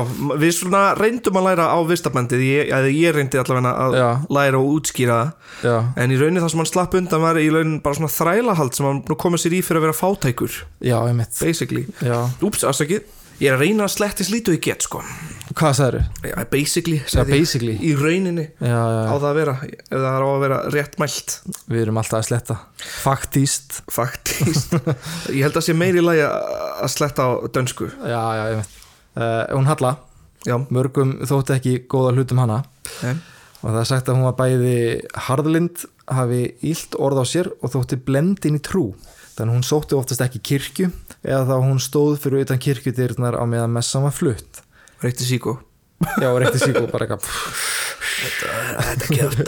[0.42, 4.08] við svona reyndum að læra á vistabendið ég, ég reyndi allavega að Já.
[4.36, 5.18] læra og útskýra
[5.64, 8.76] já, en í rauninni það sem hann slapp undan var í rauninni bara svona þrælahald
[8.76, 10.60] sem hann komið sér í fyrir að vera fátækur.
[10.84, 11.32] Já, einmitt.
[11.40, 12.18] Basically, já.
[12.44, 13.06] úps, afsakið
[13.40, 15.02] ég er að reyna að sletti slítu ég get sko.
[15.56, 16.06] Hvað sagður?
[16.26, 17.40] já, basically, Já, sagði ég.
[17.40, 17.74] basically?
[17.80, 19.12] Í rauninni já, já, á já.
[19.12, 21.36] það að vera ef það er á að vera rétt mælt.
[21.72, 22.56] Við erum alltaf að sletta.
[23.04, 24.74] Faktíst faktist
[25.36, 27.88] ég held að sé meiri lagi að sletta á dönsku.
[28.04, 28.76] Já, já, einmitt
[29.16, 29.94] uh, hún Halla,
[30.44, 32.60] já, mörgum þótti ekki góða hlutum hana.
[33.02, 33.16] Nei.
[33.62, 34.74] og það er sagt að hún var bæði
[35.26, 38.90] harðlind, hafi ílt orð á sér og þótti blendin í trú
[39.36, 40.90] þannig hún sótti oftast ekki kirkju
[41.22, 44.62] eða þá hún stóð fyrir utan kirkjudyrnar á meðan messan var flutt.
[45.04, 45.58] Reykti síkó.
[46.20, 47.24] Já, og reykti sík og bara eitthvað
[48.16, 49.40] þetta kjöft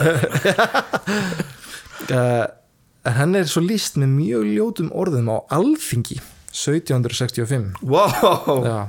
[2.09, 2.45] uh,
[3.09, 8.65] en henni er svo líst með mjög ljótum orðum á alþingi 1765 wow.
[8.65, 8.79] Já,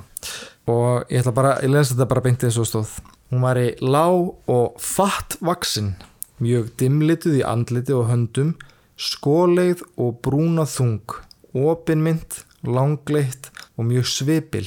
[0.70, 2.94] og ég ætla bara, ég lens þetta bara beintið svo stóð.
[3.30, 5.92] Hún var í lág og fatt vaksin,
[6.40, 8.54] mjög dimlituð í andliti og höndum,
[9.00, 11.14] skóleið og brúna þung,
[11.56, 13.48] opinmynd, langleitt
[13.80, 14.66] og mjög svipil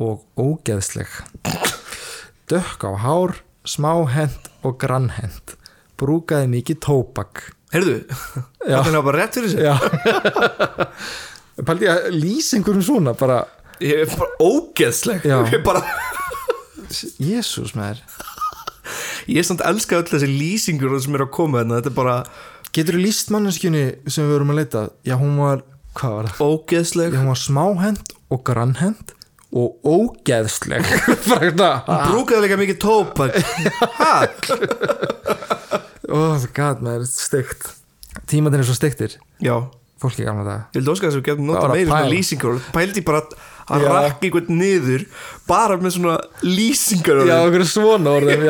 [0.00, 1.10] og ógeðsleg.
[2.48, 3.36] Dökk á hár,
[3.66, 5.56] smáhend og grannhend,
[6.00, 7.52] brúkaði mikið tóbak.
[7.74, 7.98] heyrðu,
[8.70, 8.80] Já.
[8.80, 9.60] þetta er bara rétt fyrir sig.
[11.66, 13.42] Paldi að lýsa einhverjum svona bara,
[13.80, 15.82] ég er bara ógeðsleg ég er bara
[17.20, 18.02] Jésús með þér.
[19.26, 22.16] Ég er samt elska öll þessi lýsingur sem eru að koma þarna, þetta er bara
[22.76, 24.80] Getur þú líst manneskjunni sem við vorum að leita?
[25.08, 25.62] Já, hún var,
[25.96, 26.42] hvað var það?
[26.50, 29.14] ógeðsleg Já, hún var smáhend og grannhend
[29.56, 30.84] og ógeðsleg.
[31.30, 31.70] Bara þetta.
[32.10, 33.38] Brúkaði líka mikið tópak
[33.96, 34.12] Hæ?
[36.06, 37.70] Oh, god, maður, steikt.
[38.30, 39.16] Tímatinn er svo steiktir.
[39.42, 39.56] Já,
[40.00, 40.64] Fólki gamla daga.
[40.76, 43.22] ég vil óska þess að við getum nota meiri svona lýsingur Pældi bara
[43.66, 43.88] að Já.
[43.90, 45.04] rakka einhvern niður
[45.48, 48.44] bara með svona lýsingar Já, okkur svona orðum,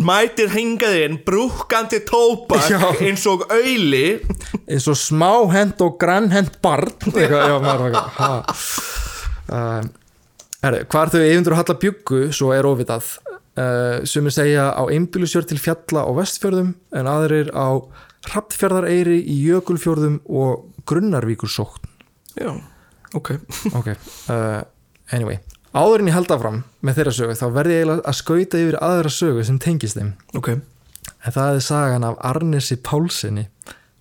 [0.10, 2.80] mætir hingaðinn brúkandi tópak Já.
[3.04, 4.20] eins og auðli
[4.64, 6.94] eins og smáhend og grannhend barn.
[7.16, 7.98] Já, maður.
[9.50, 9.90] Um,
[10.60, 13.14] Herri, hvað er þau eyfundur að halla bjuggu, svo er óvitað.
[13.60, 17.82] Uh, sumir segja á einbýlusjör til fjalla á vestfjörðum en aðrir á
[18.28, 21.88] hrappfjörðareyri í jökulfjörðum og grunnarvíkursókn
[22.38, 22.52] Já,
[23.18, 23.32] ok.
[23.78, 23.88] Ok,
[24.32, 24.60] uh,
[25.14, 25.40] anyway.
[25.70, 29.12] Áður en ég held áfram með þeirra sögu þá verði ég að skauta yfir aðra
[29.14, 30.14] sögu sem tengist þeim.
[30.34, 33.46] Ok, en það er sagan af Arnesi Pálsini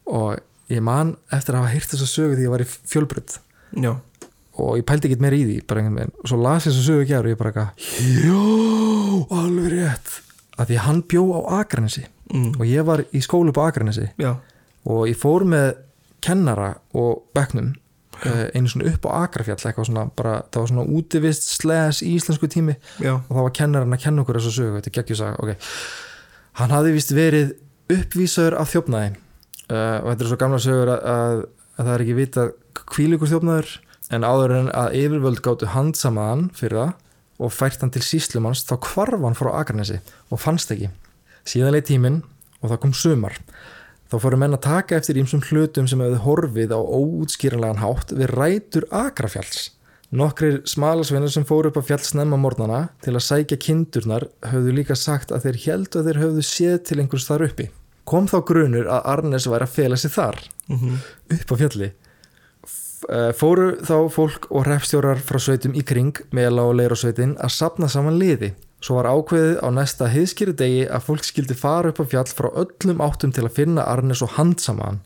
[0.09, 0.39] og
[0.73, 3.35] ég man eftir að hafa heyrt þessa sögu því ég var í fjölbrödd
[3.83, 3.91] já,
[4.59, 6.15] og ég pældi ekki meira í því bara einhvern veginn.
[6.23, 7.69] Og svo las ég þessu sögu ekki og ég bara eitthvað
[8.25, 8.39] já,
[9.41, 10.15] alveg rétt.
[10.59, 12.49] Að því að hann bjó á Akranesi mm.
[12.57, 14.09] og ég var í skólu á Akranesi.
[14.89, 15.69] Og ég fór með
[16.25, 17.77] kennara og bekknum uh,
[18.55, 22.75] einu svona upp á Akrafjall eitthvað svona bara, það var svona útivist sles íslensku tími.
[23.03, 23.15] Já.
[23.17, 25.51] Og þá var kennarinn að kenna okkur þessu sögu, þetta er geggjusag ok,
[26.61, 27.53] hann hafði vist verið
[27.89, 29.11] uppvísaður af þjófnaði.
[29.69, 31.43] Uh, og þetta er svo gamla sögur að, að,
[31.77, 32.55] að það er ekki vitað
[32.89, 33.75] hvílíkur þjófnaður
[34.17, 36.95] en áður en að yfirvöld gáttu handsamaðan fyrir það
[37.39, 39.99] og fært hann til síslumanns þá hvarf hann frá Akranesi
[40.33, 40.89] og fannst ekki.
[41.47, 42.23] Síðan leið tíminn
[42.59, 43.37] og það kom sumar
[44.09, 48.33] þá fóru menn að taka eftir ímsum hlutum sem hefðu horfið á óútskýranlegan hátt við
[48.33, 49.69] rætur Akrafjalls
[50.09, 54.95] Nokkrir smalasveinar sem fóru upp á fjall snemma morgnana til að sækja kindurnar höfðu líka
[54.97, 57.67] sagt að þeir heldu að þeir höfðu séð til einhvers þar uppi.
[58.09, 60.95] Kom þá grunur að Arnes væri að fela sig þar, mm
[61.29, 61.91] upp á fjalli.
[63.09, 67.87] Eh, Fóru þá fólk og hrefstjórar frá sveitum í kring, meðal á leirasveitin, að sapna
[67.87, 68.55] saman liði.
[68.79, 72.47] Svo var ákveðið á næsta heiðskýri degi að fólk skildi fara upp á fjall frá
[72.63, 75.01] öllum áttum til að finna Arnes og handsama hann.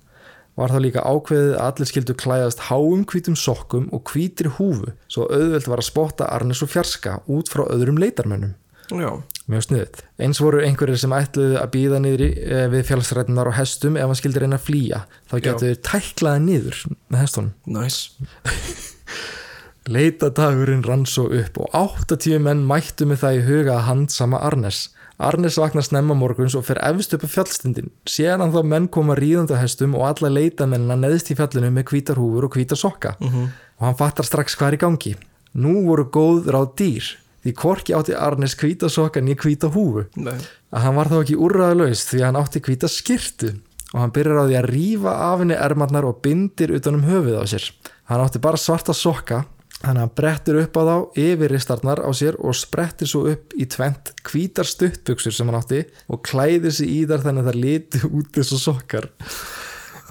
[0.53, 5.25] Var þá líka ákveðið að allir skildu klæðast háum hvítum sokkum og hvítri húfu svo
[5.25, 8.53] auðvelt var að spotta Arnes og fjarska út frá öðrum leitarmönnum.
[8.93, 9.97] Já, Mjög sniðut.
[10.23, 14.19] Eins voru einhverjir sem ætluðu að býða niður eh, við fjallsrætnar á hestum ef hann
[14.19, 15.01] skildi reyna að flýja.
[15.27, 17.55] Þá getur þau tæklaði niður með hestunum.
[17.67, 18.13] nice
[19.87, 24.83] Leitadagurinn rann svo upp og 80 menn mættu með það í huga að handsama Arnes.
[25.23, 27.91] Arnes vaknar snemma morguns og fer efst upp á fjallstindin.
[28.09, 31.91] Sér hann þá menn koma ríðandi á hestum og alla leitamennina neðst í fjallinu með
[31.91, 33.15] hvítar húfur og hvítar sokka.
[33.19, 35.11] mm Og hann fattar strax hvað er í gangi.
[35.59, 37.07] Nú voru góð ráð dýr,
[37.43, 40.05] því hvorki átti Arnes hvíta sokka nýja hvíta húfu.
[40.15, 40.37] Nei,
[40.71, 43.49] Að hann var þá ekki úrræðalaus því hann átti hvíta skirtu
[43.93, 47.35] og hann byrjar á því að rífa af henni ermarnar og bindir utan um höfuð
[47.37, 47.65] á sér.
[48.07, 49.43] Hann átti bara svarta sokka
[49.83, 53.55] þannig að hann brettir upp á þá yfir ristarnar á sér og sprettir svo upp
[53.59, 57.61] í tvent hvítar stuttbuxur sem hann átti og klæðir sig í þar þannig að það
[57.65, 59.09] liti út og sokkar.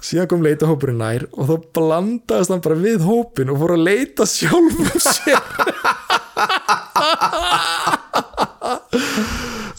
[0.03, 3.85] Síðan kom leita hópurinn nær og þá blandaðist hann bara við hópin og fór að
[3.87, 5.41] leita sjálfum sér.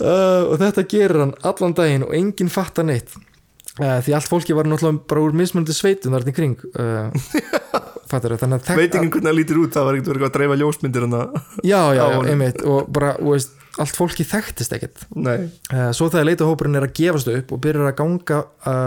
[0.05, 3.15] Uh, og þetta gerir hann allan daginn og enginn fattar neitt
[3.75, 7.11] því allt fólki var náttúrulega bara úr mismunandi sveitum þarna í kring uh,
[8.11, 10.59] fattar þannig að veit ekki hvernig það lítur út, það var ekkert verið að dreifa
[10.61, 11.39] ljósmyndir það,
[11.73, 12.63] já, já, já, einmitt.
[12.71, 15.03] Og bara, þú veist, allt fólki þekktist ekkert.
[15.19, 15.49] Nei.
[15.73, 18.41] Uh, Svo þegar leitahópurinn er að gefast upp og byrjar að ganga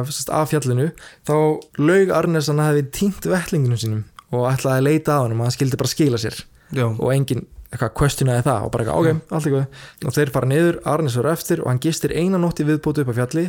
[0.08, 0.88] sérst, af fjallinu
[1.28, 1.36] þá
[1.84, 5.44] laug Arnes að hann hefði tínt vettlinginu sínum og ætlaði að leita á hann og
[5.50, 6.40] hann skildi bara skila sér.
[6.76, 10.48] Já, og enginn eitthvað questionaði það og bara eitthvað, ok, allt eitthvað og þeir fara
[10.48, 13.44] niður, Arnes verður eftir og hann gistir eina nótt í viðbótu upp á fjalli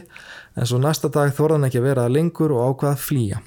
[0.59, 3.43] en svo næsta dag þorði hann ekki að vera lengur og ákvaða að flýja.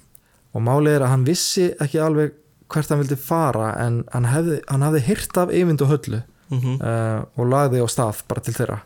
[0.55, 2.38] Og málið er að hann vissi ekki alveg
[2.71, 6.79] hvert hann vildi fara en hann hefði, hann hafði hyrt af Eyvind og Höllu mm
[6.84, 8.81] uh, og lagði á stað bara til þeirra.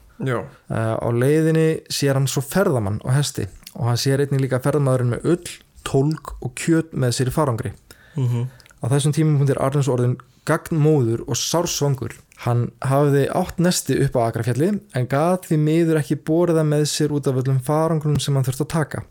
[0.70, 5.16] Uh, á leiðinni sér hann svo ferðamann á hesti og hann sér einnig líka ferðamaðurinn
[5.16, 7.74] með ull, tólk og kjöt með sér í farangri.
[8.18, 8.48] Mm
[8.86, 10.18] Á þessum tímapunkti er Arnars orðin
[10.48, 12.14] gagnmóður og sársvangur.
[12.44, 17.14] Hann hafði átt nesti upp á Akrafjalli en gat því miður ekki borða með sér
[17.16, 19.04] út af öllum farangrum sem hann þurfti að taka.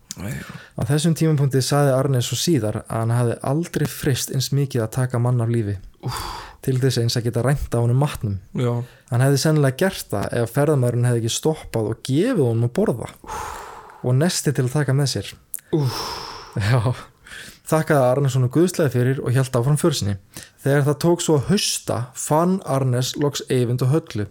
[0.77, 4.92] Á þessum tímapunkti saði Arnes svo síðar að hann hafði aldrei frist eins mikið að
[4.99, 5.79] taka mann af lífi.
[6.64, 8.37] Til þess eins að geta rænta á honum matnum.
[8.55, 12.75] já, Hann hefði sennilega gert það ef ferðamæðurinn hefði ekki stoppað og gefið honum að
[12.77, 13.11] borða
[14.05, 15.33] og nesti til að taka með sér.
[17.64, 20.18] Þakkaði Arnes honum guðslega fyrir og hjælt áfram försinni.
[20.64, 24.24] Þegar það tók svo að hausta fann Arnes loks Eyvind og Höllu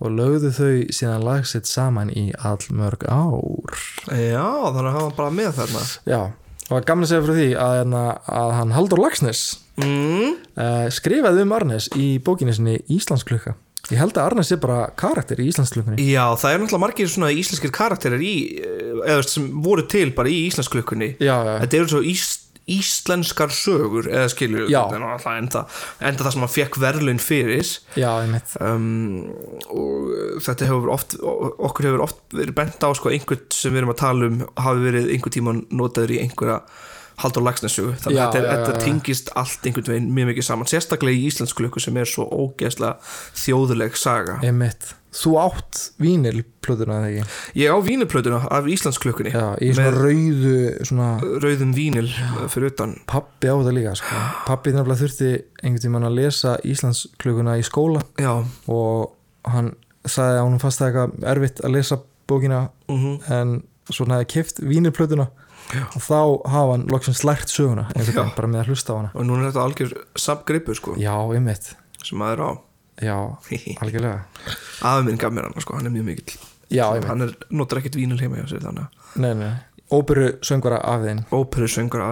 [0.00, 3.78] og lögðu þau síðan lagsitt saman í allmörg ár.
[4.08, 6.20] já, þannig að hafa bara með þarna Já,
[6.68, 8.02] og var að segja fyrir því að, hérna,
[8.42, 9.42] að hann Haldur Lagsnes
[9.80, 10.36] mm.
[10.60, 13.56] uh, skrifaði um Arnes í bókinni sinni Íslandsklukka.
[13.90, 16.04] Ég held að Arnes er bara karakter í Íslandsklukkunni.
[16.12, 20.28] já, það er náttúrulega margir svona íslenskir karakterir í, eh, eða sem voru til bara
[20.28, 21.54] í íslensklukkunni Já, já.
[21.64, 22.26] þetta eru svo ís,
[22.70, 24.82] íslenskar sögur eða skilur Já.
[24.90, 25.64] enda,
[26.00, 27.66] enda, það sem hann fekk verðlun fyrir
[27.98, 28.12] Já,
[28.64, 29.30] um,
[29.74, 30.12] og
[30.44, 34.00] þetta hefur oft okkur hefur oft verið bent á sko, einhvern sem við erum að
[34.04, 36.60] tala um hafi verið einhvern tíma notaður í einhverja
[37.20, 38.84] Haldur Lagsnessu þannig Já, að þetta, já, þetta já, já.
[38.86, 42.96] tengist allt einhvern veginn mjög mikið saman sérstaklega í íslensku löku sem er svo ógeðslega
[43.44, 44.94] þjóðuleg saga Ég mitt.
[45.10, 47.38] Þú átt vínilplötuna eða ekki?
[47.58, 50.52] ég á vínuplötuna af íslensklökunni Já, í svona rauðu,
[50.86, 51.08] svona
[51.42, 52.06] rauðum vínil
[52.52, 54.20] fyrir utan pappi á þetta líka, sko.
[54.46, 55.30] Pappi nefnilega þurfti
[55.64, 58.36] einhvern tímann að lesa Íslandsklukuna í skóla já,
[58.70, 59.72] og hann
[60.06, 63.56] sagði að hún fannst það eitthvað erfitt að lesa bókina mhm en
[63.90, 65.24] svona hefði kift vínilplötuna
[65.78, 66.18] og þá
[66.50, 68.02] hafa hann loksins lært söguna Já.
[68.10, 69.10] veginn bara með að hlusta á hana.
[69.14, 71.72] og núna er þetta algjör samgripur sko Já, ég mitt.
[72.04, 72.50] sem maður á
[73.00, 73.16] Já,
[73.82, 74.24] algjörlega.
[75.06, 76.38] minn gaf mér hann sko, hann er mjög mikill
[76.70, 78.86] Já, hann er, notar ekkert vínil heima hjá sér þannig
[79.20, 79.52] Nei, nei.
[79.90, 81.22] Óperu söngvara þeim.
[81.34, 81.66] óperu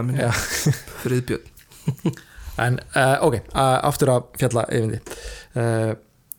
[0.09, 0.31] minn Já.
[1.05, 2.17] friðbjörn
[2.59, 3.37] En uh, ok,
[3.87, 4.99] aftur að fjalla Eyvindi
[5.55, 5.93] uh,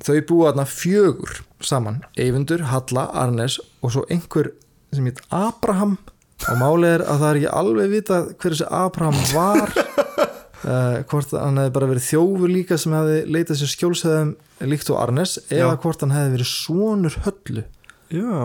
[0.03, 4.51] Þau búa þarna fjögur saman Eyvindur, Halla, Arnes og svo einhver
[4.95, 5.97] sem heit Abraham
[6.47, 11.35] og málið er að það er ekki alveg vita hver þessi Abraham var uh, hvort
[11.35, 14.33] hann hefði bara verið þjófur líka sem hefði leitað sér skjólsæðum
[14.71, 15.79] líkt og Arnes eða Já.
[15.83, 17.63] hvort hann hefði verið sonur höllu.
[18.09, 18.43] Já,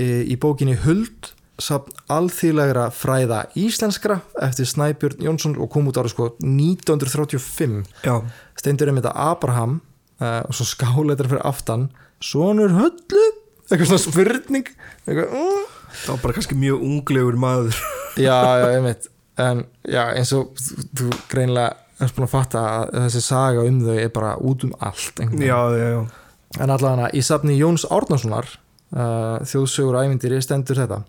[0.00, 6.14] í, í bókinni Huld safn alþýðlegra fræða íslenskra eftir Snæbjörn Jónsson og kom út árið
[6.14, 8.14] sko 1935 já,
[8.56, 9.74] steindur um þetta Abraham
[10.22, 11.90] uh, og svo skáleitar fyrir aftan
[12.24, 13.26] sonur höllu?
[13.70, 14.72] Eitthvað svona spurning.
[15.06, 15.76] Eitthvað, uh.
[15.92, 17.80] Það var bara kannski mjög unglegur maður.
[18.18, 19.04] Já, já, ég veit
[19.40, 23.94] en já, eins og þú, greinlega erst búin að fatta að þessi saga um þau
[23.96, 26.00] er bara út um allt já, já, já.
[26.58, 28.48] En allavega í safni Jóns Árnasonar
[28.96, 31.02] uh, þjóðsögur ævindýri stendur þetta.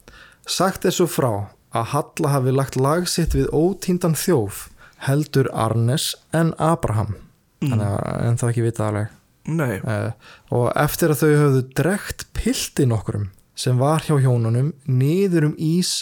[0.46, 1.32] Sagt er svo frá
[1.72, 4.68] að Halla hafi lagt lag sitt við ótíndan þjóf
[5.08, 7.16] heldur Arnes en Abraham.
[7.64, 9.18] Þannig að en það ekki vita alveg.
[9.50, 10.12] Uh,
[10.54, 13.32] og eftir að þau höfðu drekt pilti nokkrum
[13.62, 16.00] sem var hjá hjónunum niður um ís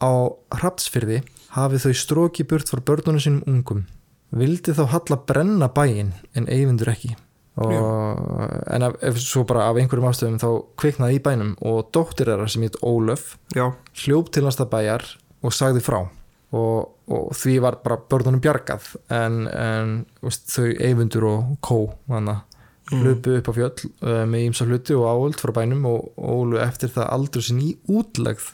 [0.00, 1.20] á hrapsfyrði
[1.52, 3.84] hafið þau stróki burt frá börnunum sínum ungum.
[4.32, 7.12] Vildi þá Halla brenna bæinn en eyfindur ekki.
[7.60, 7.68] Og,
[8.72, 10.48] en ef, ef svo bara af einhverjum ástöðum þá
[10.80, 13.66] kviknaði í bænum og dóttir þeirra sem heit Ólöf já,
[14.04, 15.04] hljóp til næsta bæjar
[15.44, 15.98] og sagði frá.
[16.56, 19.92] Og, og því var bara börnunum bjargað en, en
[20.24, 21.78] veist, þau eyfundur og kó
[22.12, 22.40] hana,
[23.00, 26.92] hlupu upp á fjöll uh, með ímsa hluti og áöld frá bænum og ólu eftir
[26.92, 28.50] það aldur sinni útlegð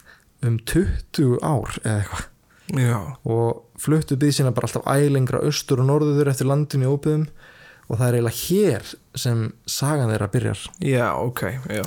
[0.46, 2.26] um 20 ár eða eitthvað.
[2.78, 2.98] Já.
[3.24, 7.24] Og fluttu byggð sína bara alltaf ælengra austur og norður eftir landinu í óbyðum
[7.88, 10.66] og það er eiginlega hér sem sagan þeirra byrjar.
[10.84, 11.82] Já, ok, já.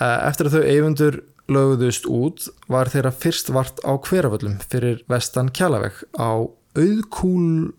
[0.00, 1.20] Eh, Eftir að þau eyfundur
[1.52, 7.74] lögðust út var þeirra fyrst vart á hveraföllum fyrir vestan kjalaveg á auðkúl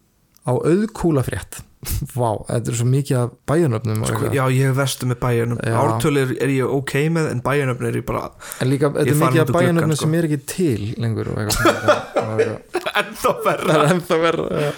[0.46, 1.64] á auðkúlafrétt
[2.14, 5.64] Vá, þetta er svo mikið af bæjanöfnum og Sko, já, ég hef vestu með bæjarnum
[5.64, 5.78] Já.
[5.82, 8.30] ártölu er, er ég ok með en bæjarnöfn er ég bara
[8.64, 10.06] en líka, þetta er mikið af gluggann, sko.
[10.06, 11.34] sem er ekki til lengur
[13.04, 14.72] ennþá er ennþá verða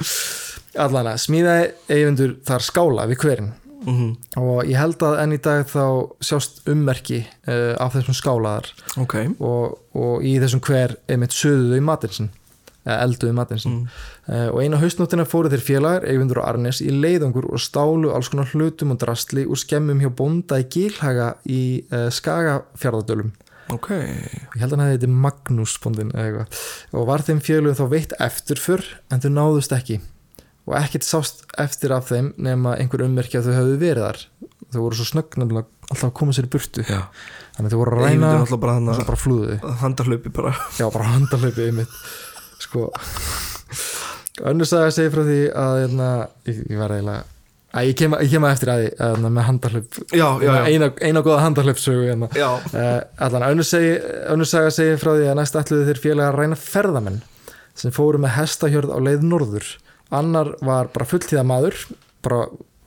[0.82, 3.54] allan að smíðaði eyfundur þar skála við hverinn.
[3.86, 5.84] Mm og ég held að enn í dag þá
[6.24, 8.72] sjást ummerki uh, af þessum skálaðar.
[9.00, 12.32] Ok, og, og í þessum hver einmitt söðuðu í eða
[12.86, 13.78] elduðu matinn sinn.
[13.80, 13.96] Mm.
[14.30, 18.30] uh, og eina haustnóttina fóru þeir félagar Eyvindur og Arnes í leiðangur og stálu alls
[18.30, 23.34] konar hlutum og drastli úr skemmum hjá bónda í Gilhaga í uh, Skagafjarðadölum
[23.74, 23.92] ok.
[24.56, 26.60] Ég held að hefði þetta Magnús eitthvað.
[26.94, 30.02] Og var þeim félugum þá veitt eftirför en þau náðust ekki.
[30.66, 34.22] Og ekkert sást eftir af þeim nema einhver ummerki að þau höfðu verið þar.
[34.74, 36.86] Þau voru svo snögg nefnilega alltaf að koma sér í burtu.
[36.90, 37.02] Já,
[37.58, 40.56] þannig þau voru að ræna og svo bara flúðu að handarhlaupi bara.
[40.80, 42.00] Já bara handahlaupi einmitt
[42.66, 42.90] sko
[44.44, 46.10] önnur sagði að segja frá því að hérna,
[46.50, 47.24] ég, ég var eiginlega
[47.76, 49.48] að ég kem, ég kem að eftir að því að, með
[50.16, 52.30] já, já, eina, eina góða handahlaupsögu hérna.
[52.72, 53.96] uh, allan önnur, segi,
[54.32, 57.20] önnur saga segir frá því að næst ætluðu þeir félaga að ræna ferðamenn
[57.76, 59.74] sem fóru með hestahjörð á leið norður.
[60.16, 61.82] Annar var bara fulltíða maður
[62.24, 62.46] bara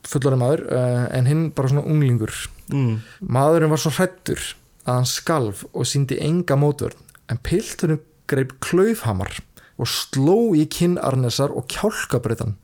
[0.08, 0.64] fullorinn maður
[1.12, 2.32] en hinn bara svona unglingur.
[2.72, 3.02] Mm.
[3.28, 4.40] Maðurinn var svo hrættur
[4.86, 6.96] að hann skalf og síndi enga mótvörn
[7.28, 9.36] en pilturinn greip klaufhamar
[9.78, 12.56] og sló í kinn Arnesar og kjálkabreytan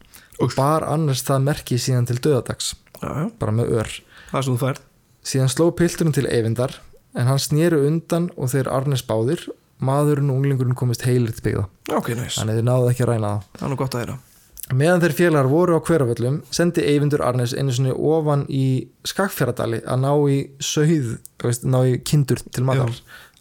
[0.43, 3.93] og bar Arnes það merki síðan til döðadags já, bara með ör.
[5.25, 6.81] Síðan sló pilturinn til Eyvindar
[7.15, 9.47] en hann snýru undan og þeir Arnes báðir.
[9.85, 11.65] Maðurinn og unglingurinn komist heilir til byggða.
[11.99, 13.49] Ok, næs, þannig þeir náðu ekki að ræna það.
[13.59, 14.15] Það er nú gott að heyra.
[14.73, 18.65] Meðan þeir félagar voru á hveraföllum sendi Eyvindur Arnes einu sinni ofan í
[19.05, 22.95] Skagfjörðadali að ná í sögð, veist, ná í kindur til matar.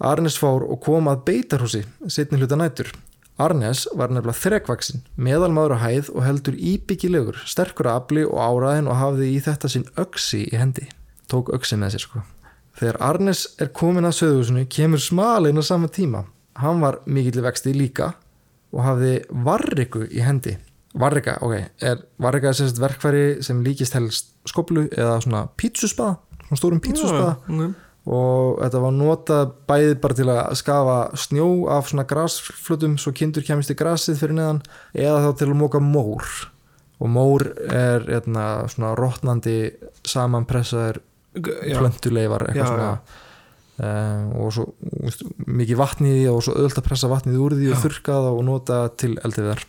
[0.03, 2.91] Arnes fór og kom að beitarhúsi setni hluta nætur.
[3.41, 8.99] Arnes var nefnilega þrekvaksin, meðalmaður á hæð og heldur íbyggilegur, sterkur afli og áraðin og
[8.99, 10.85] hafði í þetta sinn öksi í hendi.
[11.31, 12.21] Tók öksi með sér sko.
[12.77, 16.27] Þegar Arnes er komin að söðhúsinu kemur smalinn á sama tíma.
[16.61, 18.11] Hann var mikill vexti líka
[18.73, 19.15] og hafði
[19.45, 20.53] varriku í hendi.
[20.93, 26.81] Varrika, ok, er varrika sérst verkfæri sem líkist helst skoplu eða svona pítsuspaða, svona stórum
[26.85, 27.71] pítsuspaða okay.
[28.03, 33.45] Og þetta var notað bæði bara til að skafa snjó af svona grasflutum svo kindur
[33.47, 36.27] kemist í grasið fyrir neðan eða þá til að móka mór.
[37.03, 39.57] Og mór er etna, svona rótnandi
[40.07, 41.01] samanpressaður
[41.35, 42.91] já, plöntuleifar Já, eitthvað svona
[43.77, 44.65] um, og svo
[45.07, 48.29] úst, mikið vatnið í því og svo öðvöld að pressa vatnið úr því og þurrkað
[48.29, 49.63] og nota til eldiðar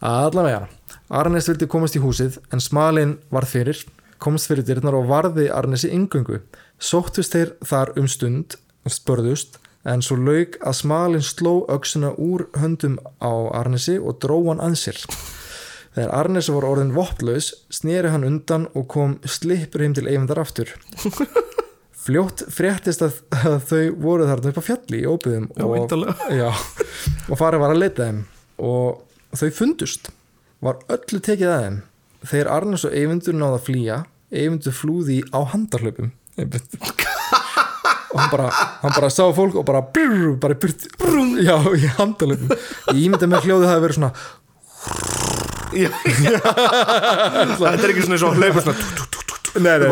[0.00, 0.66] allavega,
[1.12, 3.82] Arnes vildi komast í húsið en smalinn varð fyrir
[4.20, 6.40] komst fyrir dyrnar og varði Arnesi yngöngu
[6.80, 8.56] sóttust þeir þar um stund
[8.88, 14.64] spörðust en svo lauk að smalinn sló öksuna úr höndum á Arnesi og dró hann
[14.64, 15.04] að sér
[15.90, 20.70] Þegar Arnes var orðin vopplaus sneri hann undan og kom slipur heim til Eyvindar aftur.
[22.04, 23.18] Fljótt fréttist að,
[23.66, 25.90] þau voru þarna upp á fjalli í óbyðum og,
[27.26, 28.22] og farið var að leita þeim
[28.70, 29.02] og
[29.36, 30.12] þau fundust.
[30.62, 31.82] Var öllu tekið að þeim.
[32.30, 33.98] Þegar Arnes og Eyvindur náða að flýja,
[34.30, 36.14] Eyvindur flúði á handarhlaupum.
[38.10, 38.48] Og hann bara,
[38.82, 40.78] hann bara sá fólk og bara brr, bara brr,
[41.44, 42.50] já, í handarhlaupum.
[42.90, 44.12] Ég ímynda með hljóðið hafi verið svona
[45.76, 45.90] já,
[46.24, 46.40] já.
[47.60, 48.80] þetta er ekki svona svo hlaupa svona.
[49.60, 49.88] Nei, nei,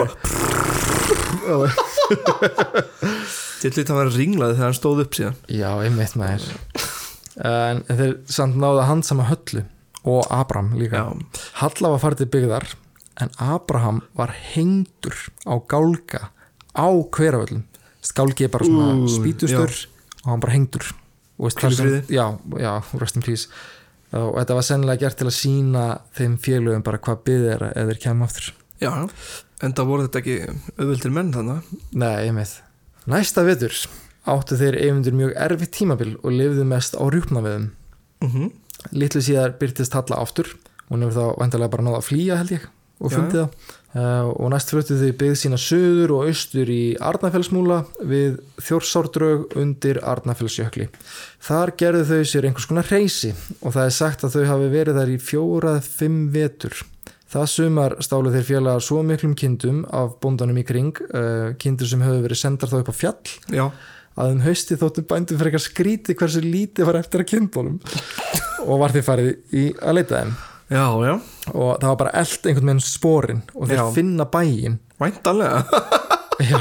[3.58, 6.44] Ég lítið að vera ringlaði þegar hann stóð upp síðan Já, einmitt maður
[7.48, 9.62] En þeir samt náðu að handsama höllu
[10.08, 11.06] og Abram líka Já.
[11.62, 12.66] Halla var farið til byggðar
[13.18, 16.28] en Abraham var hengdur á gálga
[16.78, 17.64] á hveraföllum
[18.14, 19.74] Gálgi er bara svona Ú, spýtustur
[20.24, 20.86] og hann bara hengdur
[21.38, 22.06] Og sem-.
[22.10, 23.50] Já, já, rest in peace
[24.16, 25.82] og þetta var sennilega gert til að sína
[26.16, 28.46] þeim félögum bara hvað byggð er eða þeir kemur aftur
[28.80, 28.92] já,
[29.60, 30.36] en það voru þetta ekki
[30.78, 32.54] auðvöldir menn þannig Nei, einmitt.
[33.08, 33.74] Næsta vetur
[34.28, 37.70] áttu þeir eigundur mjög erfitt tímabil og lifðu mest á rjúpnaveðum.
[38.20, 38.50] mm -hmm.
[38.92, 40.46] Litlu síðar byrtist Halla aftur.
[40.88, 42.68] Hún hefur þá vantarlega bara náða að flýja held ég
[43.00, 43.50] og Já, fundið það.
[43.96, 50.02] Uh, og næst fluttu þau byggð sína söður og austur í Arnafellsmúla við þjórsárdrög undir
[50.04, 50.90] Arnafellsjökli.
[51.40, 55.00] Þar gerðu þau sér einhvers konar reysi og það er sagt að þau hafi verið
[55.00, 56.76] þar í fjórað fimm vetur.
[57.32, 62.04] Það sumar stálu þeir félagar svo miklum kindum af bóndanum í kring, uh, kindur sem
[62.04, 63.66] höfðu verið sendar þá upp á fjall, já,
[64.20, 67.80] að um hausti þóttum bændum frekar skríti hversu lítið var eftir að kindunum
[68.68, 70.32] og var því farið í að leita þeim.
[70.68, 71.14] Já, já,
[71.54, 74.80] og það var bara eld einhvern veginn sporin og þeir finna bæinn.
[75.00, 75.62] Væntanlega.
[76.50, 76.60] Já.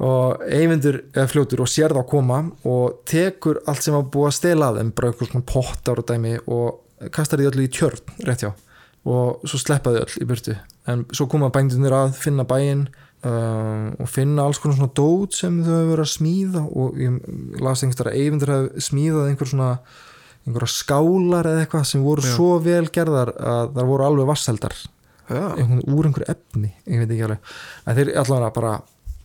[0.00, 0.96] Og Eyvindur
[1.28, 2.38] fljótur og sér það að koma
[2.68, 6.06] og tekur allt sem var búið að stela að þeim bara eitthvað svona pottar og
[6.08, 8.50] dæmi og kastar því öllu í tjörn rétt hjá.
[9.08, 10.56] Og svo sleppaði öll í burtu.
[10.88, 15.60] En svo koma bændunir að finna bæinn um, og finna alls konar svona dót sem
[15.64, 17.18] þau hefur verið að smíða og ég
[17.60, 19.70] las einhverstara að Eyvindur hefur smíðað einhver svona
[20.46, 22.32] einhverja skálar eða eitthvað sem voru Já.
[22.34, 24.76] svo vel gerðar að það voru alveg vasseldar
[25.30, 27.50] úr einhverju efni ég veit ekki alveg.
[27.86, 28.72] En þeir allavega bara,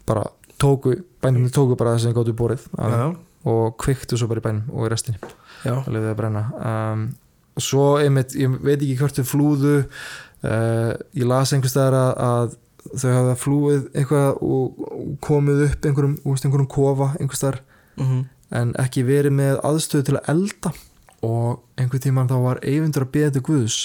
[0.06, 0.26] bara
[0.62, 3.06] tóku, bænum tóku bara það sem gótu borið af, já,
[3.52, 5.22] og kviktu svo bara í bænum og í restinni
[5.72, 6.44] og lefði að brenna.
[6.60, 7.08] Um,
[7.62, 13.00] svo einmitt, ég veit ekki hvert þau flúðu uh, ég las einhvers staðar að, að
[13.02, 14.84] þau hafa flúið eitthvað og,
[15.26, 17.62] komið upp einhverjum, úst, einhverjum kofa einhvers staðar
[17.98, 20.74] mhm, en ekki verið með aðstöðu til að elda
[21.26, 23.80] og einhver tímann þá var Eyvindur að beða til Guðs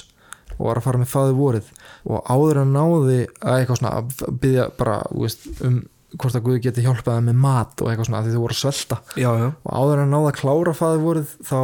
[0.57, 1.71] og var að fara með faði vorið.
[2.11, 5.81] Og áður að náði að eitthvað svona að byggja bara þú veist, um
[6.19, 8.57] hvort að Guð geti hjálpað þeim með mat og eitthvað svona að því þau voru
[8.57, 9.01] að svelta.
[9.15, 9.49] Já, já.
[9.55, 11.61] Og áður að náði að klára faði vorið þá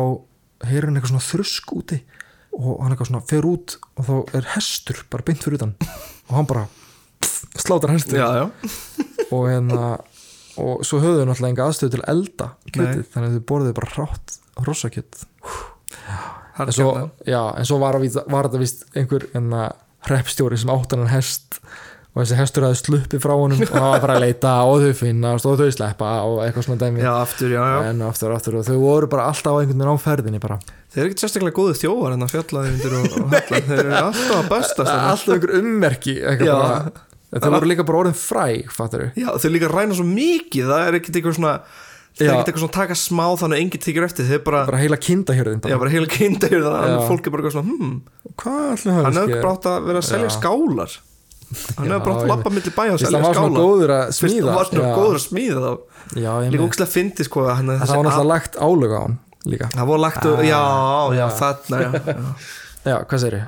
[0.70, 2.00] heyrir hann eitthvað svona þrusk úti.
[2.56, 5.74] Og hann eitthvað svona fer út og þá er hestur bara beint fyrir utan.
[6.30, 6.66] Og hann bara
[7.20, 8.46] pff, slátar hestur Já, já,
[9.34, 9.96] og hérna
[10.56, 13.90] og svo höfðu þau náttúrulega enga aðstöðu til elda kjötið, þannig að þau borðið bara
[13.92, 15.24] hrátt rossakjöt
[16.56, 16.92] það en svo,
[17.28, 19.66] já, en svo var, að, var þetta vist einhver enna
[20.06, 21.58] hreppstjóri sem átt hann hest
[22.16, 24.92] og þessi hestur hafði sluppið frá honum og hann var bara að leita og þau
[24.96, 27.02] finnast og þau sleppa og eitthvað svona dæmi.
[27.04, 27.90] Já, aftur, já, já.
[27.90, 30.56] En aftur aftur og þau voru bara alltaf á einhvern veginn á ferðinni bara.
[30.94, 33.98] Þeir eru ekkert sérstaklega góðu þjófar en að fjallaði undir og, og hella Þeir eru
[34.00, 35.10] alltaf að bestast þarna.
[35.12, 36.14] alltaf einhver ummerki
[37.36, 40.98] þau voru líka bara orðin fræg fattur Já, þau líka ræna svo mikið Það er
[41.02, 41.54] ekkert eitthvað svona
[42.16, 44.78] Það er ekkert eitthvað svona taka smá þannig að enginn tekir eftir Þeir bara, bara
[44.80, 46.94] heila kindahjörðin já, bara heila kinda yfir það Já.
[46.96, 47.94] að Fólk er bara eitthvað svona, hmm
[48.46, 50.34] Hann hann hefur brátt að vera að selja Já.
[50.38, 50.94] skálar.
[51.76, 53.66] Hann hefur brátt að lappa milli bæja og Fyrst selja hann var svona skálar.
[53.66, 55.70] góður að smíða hann var svona góður að smíða þá.
[56.16, 56.64] Líka meina.
[56.66, 59.68] ógæslega fyndi sko það var náttúrulega lagt álög á hann líka.
[59.76, 60.62] Það var lagt, já, já,
[61.20, 61.26] já.
[61.38, 61.78] þarna
[62.86, 63.46] já, hvað segir ég?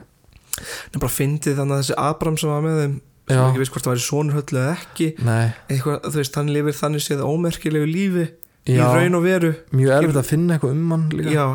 [0.93, 2.95] En bara fyndið þannig að þessi Abram sem var með þeim
[3.29, 6.77] sem ekki veist hvort það væri sonur höllu eða ekki eitthvað, þú veist, hann lifir
[6.79, 8.25] þannig séð ómerkilegu lífi
[8.69, 11.35] í raun og veru mjög erfitt að finna eitthvað um hann líka.
[11.35, 11.47] Já,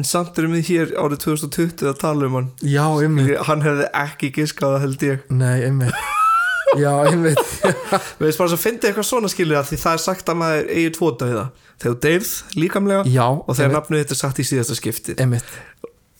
[0.00, 2.50] en samt erum við hér árið 2020 að tala um hann.
[2.64, 3.34] Já, einmitt.
[3.48, 5.24] Hann hefði ekki giskað það held ég.
[5.30, 6.00] Nei, einmitt.
[6.74, 7.38] Já, einmitt.
[8.18, 10.72] Við veist bara svo fyndið eitthvað svona skilur að því það er sagt að maður
[10.74, 11.44] eigi tvo dauða.
[11.78, 15.52] Þegar þú deyrð líkamlega Já, og þegar nafnið þetta er sagt í síðasta skipti einmitt.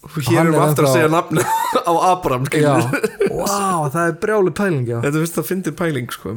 [0.04, 1.46] Og hér erum er við aftur að ennþá- segja nafnið
[1.90, 2.72] á Abram Já,
[3.32, 4.98] wow, það er brjálu pæling já.
[5.06, 6.36] Þetta finnst það fyndið pæling sko.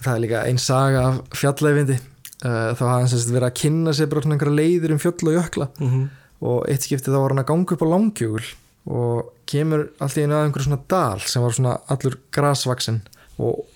[0.00, 1.98] Það er líka ein saga af fjallæfindi
[2.44, 5.28] uh, þá hafði hann sérst verið að kynna sér bara svona einhverja leiðir um fjöll
[5.30, 5.68] og jökla.
[5.78, 6.06] Mm -hmm.
[6.40, 8.46] og eitt skipti þá var hann að ganga upp á langjögul
[8.90, 13.02] og kemur allt í einu að einhverju svona dal sem var svona allur grasvaksin
[13.38, 13.66] og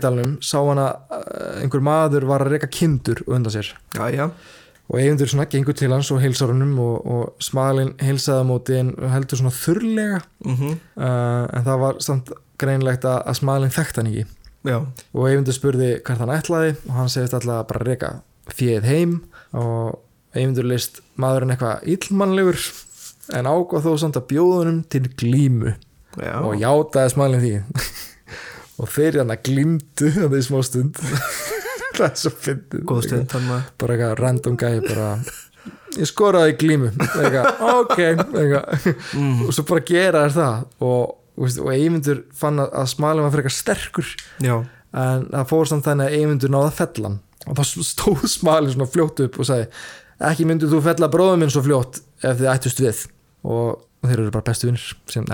[0.00, 3.74] dalnum sá hann að uh, einhver maður var að reyka kindur undan sér.
[3.94, 4.30] Já, já,
[4.88, 8.76] og eigindur svona gengur til hans og heilsar honum og, og smalinn heilsaði á móti
[8.78, 10.20] en heldur svona þurrlega.
[10.44, 10.54] Mm
[10.96, 14.26] uh, en það var samt greinlegt að, að smalinn þekkt hann ekki
[14.68, 14.78] já.
[15.14, 18.12] Og Eyvindur spurði hvert hann ætlaði og hann segist alltaf bara að reyka
[18.52, 19.16] fjöð heim
[19.56, 19.98] og
[20.36, 22.60] Eyvindur list maðurinn eitthvað illmannlegur
[23.38, 25.74] en ákvað þó samt að bjóða honum til glímu
[26.18, 27.52] Já, og játaði smalinn því.
[28.78, 30.98] Og þeir hann að glímdu á því smá stund.
[31.98, 32.82] Það er svo fyndið.
[33.80, 35.08] Bara eitthvað random gæði bara
[35.98, 36.92] ég skoraði glímu.
[36.94, 37.96] Eitthvað, ok.
[37.98, 38.86] Eitthvað.
[39.18, 39.40] mm.
[39.48, 40.60] og svo bara gera þér það.
[40.86, 44.12] Og, veist, og Eyvindur fann að, að smalinn var fyrir eitthvað sterkur.
[44.44, 44.56] Já,
[44.98, 47.18] en það fór samt þannig að Eymundur náði að fella hann.
[47.48, 49.68] Og þá stóð smalinn svona fljótt upp og sagði
[50.28, 53.04] ekki myndir þú fella bróðum minn svo fljótt ef þið ættust við?
[53.46, 54.84] Og þeir eru bara bestu vinnir
[55.18, 55.30] en,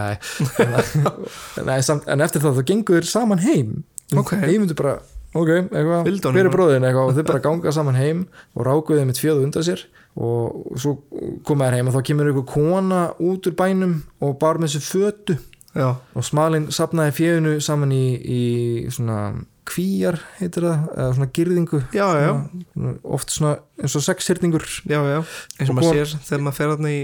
[2.14, 3.82] en eftir það þá gengur saman heim.
[4.16, 4.34] Ok.
[4.36, 4.94] Eymundur bara,
[5.32, 6.52] ok, eitthvað bara.
[6.52, 9.86] bróðin eitthvað og þeir bara ganga saman heim og rákuðu með fjöðu undan sér.
[10.14, 10.98] Og svo
[11.46, 14.86] koma þær heim og þá kemur einhver kona út úr bænum og bar með sér
[14.86, 15.38] fötu
[15.74, 18.42] já, og smalinn sapnaði fjöðinu saman í, í
[18.94, 19.18] svona
[19.68, 21.82] kvíjar heitir það, eða svona girðingu.
[21.96, 22.32] Já, já,
[22.74, 24.64] Svona- oft svona eins og sexhyrningur.
[24.88, 26.18] Eins og maður sér.
[26.28, 26.98] þegar maður fer hann í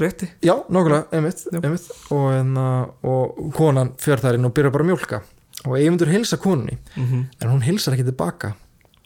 [0.00, 1.88] rétti já, nákvæmlega, einmitt, einmitt.
[2.10, 2.66] Og, enna,
[3.04, 5.22] og konan fer þar inn og byrjar bara að mjólka.
[5.68, 7.24] Og Eymundur hilsa konunni mm -hmm.
[7.40, 8.54] en hún hilsar ekki tilbaka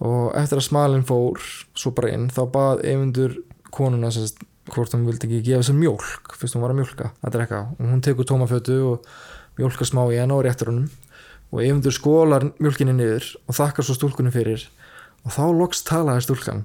[0.01, 1.41] og eftir að smalinn fór
[1.75, 3.37] svo bara inn þá bað Eymundur
[3.71, 4.39] konuna sérst,
[4.73, 7.61] hvort hún vildi ekki gefa sér mjólk fyrst hún var að mjólka að drekka.
[7.79, 9.09] Og hún tekur tómafötu og
[9.59, 10.89] mjólkar smá í henn á réttur honum.
[11.55, 14.67] Og Eymundur skólar mjólkinni niður og þakkar svo stúlkunni fyrir
[15.27, 16.65] og þá loks talaði stúlkan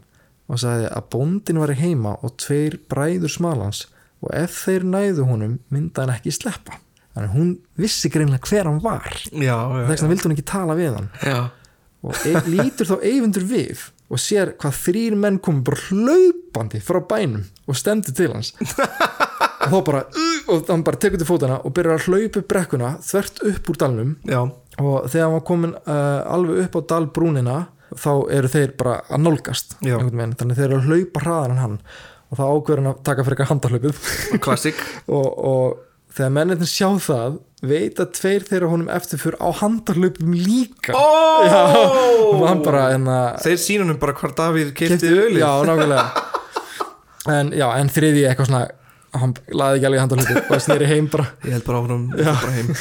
[0.51, 3.85] og sagði að bóndin var heima og tveir bræður smalans
[4.21, 6.81] og ef þeir næðu honum myndi hann ekki sleppa.
[7.15, 7.49] Þannig hún
[7.79, 9.07] vissi greinlega hver hann var.
[9.31, 11.09] Já, já, þess vegna vildi hún ekki tala við hann.
[11.25, 11.41] Já.
[12.01, 16.99] og e lítur þá eyfundur við og sér hvað þrýr menn komi bara hlaupandi frá
[17.07, 18.53] bænum og stendur til hans.
[19.61, 20.01] Og þá bara
[20.51, 24.15] og hann bara tekur til fótana og byrjar að hlaupa brekkuna þvert upp úr dalnum.
[24.27, 24.41] Já,
[24.81, 27.59] og þegar hann var komin uh, alveg upp á dalbrúnina
[27.91, 31.77] þá eru þeir bara að nálgast þannig þeir eru að hlaupa hraðar en hann.
[32.31, 34.03] Og þá ákveður hann að taka fyrir eitthvað handahlaupið.
[34.43, 34.83] Klassik
[35.17, 35.79] og, og
[36.11, 40.95] þegar mennirni sjá það veit að tveir þeirra honum eftirfyr á handahlaupum líka.
[40.97, 41.45] Oh!
[41.45, 41.61] Já,
[42.31, 45.41] og hann bara en að þeir sínunum bara hvar Davíð kefti ölið.
[45.43, 46.27] Já, nákvæmlega.
[47.31, 48.63] En, já, en þriði eitthvað svona
[49.21, 51.29] hann laði ekki alveg handahlaupið og snýri heim bara.
[51.45, 52.73] Ég held bara bara heim.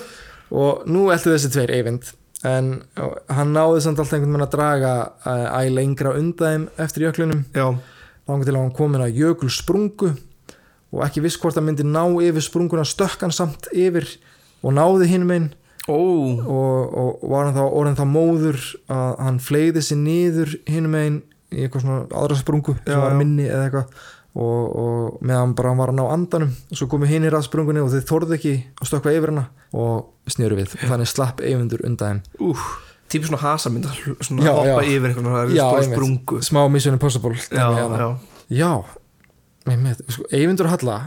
[0.58, 2.06] Og nú eltu þessi tveir Eyvind.
[2.46, 2.70] En
[3.34, 4.92] hann náði samt alltaf einhvern veginn að draga
[5.26, 10.12] uh, æ lengra undan þeim eftir jöklunum þá til að hann komin að jökul sprungu
[10.92, 14.06] og ekki viss hvort hann myndi ná yfir sprunguna stökkan samt yfir
[14.64, 15.50] og náði hinn meginn
[15.88, 18.60] ó, og, og var hann þá orðin þá móður
[18.92, 21.20] að hann fleiði sér niður hinn meginn
[21.52, 23.18] í eitthvað svona aðra sprungu sem Já, var já.
[23.22, 23.98] minni eða eitthvað.
[24.38, 27.80] Og, og meðan bara hann var að ná andanum og svo komu hinn í raðsprungunni
[27.82, 30.74] og þeir þorðu ekki að stökkva yfir hana og snjöru við.
[30.76, 32.50] Og þannig slapp eyfundur undan þeim.
[32.52, 32.66] Úf
[33.08, 35.88] típi svona hl- svona hoppa yfir stór einmitt.
[35.96, 36.42] sprungu.
[36.44, 37.98] Smá Mission Impossible já, hérna.
[37.98, 38.08] já,
[38.60, 38.70] já
[39.74, 40.98] einmitt, sko, Eyvindur og Halla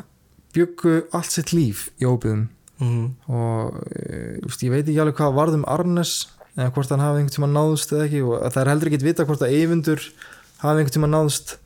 [0.56, 2.46] byggu allt sitt líf í óbyðum
[2.82, 3.08] mm.
[3.32, 6.14] og e, úst, ég veit ekki alveg hvað varð um Arnes
[6.58, 9.10] eða hvort hann hafi einhvern tíma náðust eða ekki og það er heldur ekki að
[9.10, 10.06] vita hvort að Eyvindur
[10.62, 11.58] hafi einhvern tíma náðust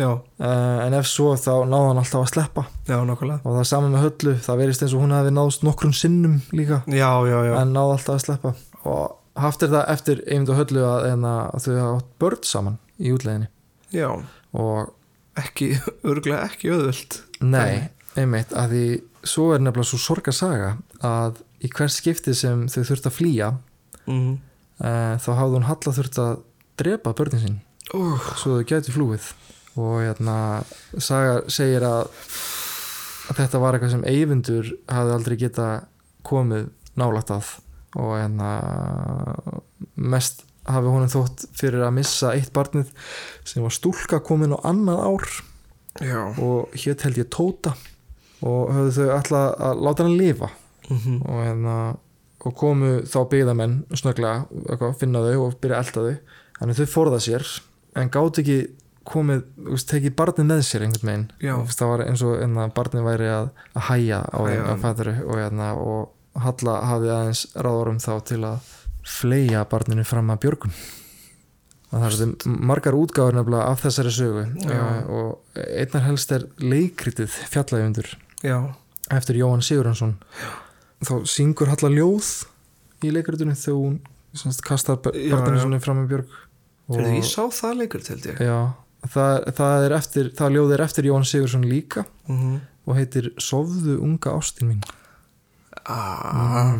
[0.00, 2.66] uh, en ef svo þá náði hann alltaf að sleppa.
[2.88, 6.38] Já, og það saman með Höllu, það verist eins og hún hafi náðust nokkrum sinnum
[6.56, 6.80] líka.
[6.88, 8.54] Já, já, já, en náði alltaf að sleppa.
[8.88, 12.48] Og haft er það eftir Eyvind og Höllu að, en að þau hafa átt börn
[12.48, 13.52] saman í útleginni
[13.92, 14.08] já.
[14.52, 14.92] Og
[15.40, 15.72] ekki,
[16.10, 18.86] örgulega ekki öðvöld Nei, einmitt, að því
[19.32, 20.76] svo er nefnilega svo sorgarsaga
[21.06, 23.50] að í hvers skipti sem þau þurft að flýja
[24.10, 24.32] mm.
[24.82, 26.42] uh, þá hafði hún Halla þurft að
[26.82, 27.58] drepa börnin sín
[27.94, 28.30] uh.
[28.40, 29.32] svo þau gætu flúið
[29.80, 30.36] og hérna
[31.00, 32.10] saga segir að,
[33.30, 35.68] að þetta var eitthvað sem Eyvindur hafði aldrei geta
[36.26, 36.68] komið
[36.98, 37.54] nálægt að
[38.00, 38.50] og hérna
[39.96, 42.92] mest hafi honum þótt fyrir að missa eitt barnið
[43.48, 45.32] sem var stúlka komin á annað ár.
[46.02, 46.20] Já.
[46.40, 47.74] Og hétt held ég Tóta.
[48.42, 50.50] Og höfðu þau alltaf að láta hann lifa.
[50.90, 51.74] Mm og, hérna,
[52.42, 56.38] og komu þá byggðamenn eitthvað, finna þau og byrja elda þau.
[56.58, 57.46] Þannig þau forða sér
[57.98, 58.58] en gátt ekki
[59.08, 59.44] komið,
[59.90, 61.28] tekið barnið með sér einhvern veginn.
[61.70, 64.42] Það var eins og hérna, barnið væri að, að hæja á á
[64.72, 66.10] að fæðuru og, hérna, og
[66.42, 68.68] Halla hafði aðeins ráðurum þá til að
[69.06, 70.74] fleia barninu fram að björgun.
[71.92, 77.34] Og það er margar útgáður nefnilega af þessari sögu uh, og einnar helst er leikritið
[78.42, 78.56] já,
[79.12, 80.14] eftir Jóhann Sigurðansson
[81.04, 82.30] þá syngur Halla ljóð
[83.04, 83.98] í leikritinu þegar hún
[84.32, 85.82] semst, kastar barninu já.
[85.84, 86.38] fram með björg.
[86.92, 88.40] Þegar ég sá það leikur held ég.
[88.40, 88.58] Já,
[89.12, 93.98] það, það er eftir það ljóð er eftir Jóhann Sigurðansson líka mm og heitir Sofðu
[94.02, 94.80] unga ástin mín.
[95.86, 96.78] Ah,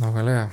[0.00, 0.48] nákvæmlega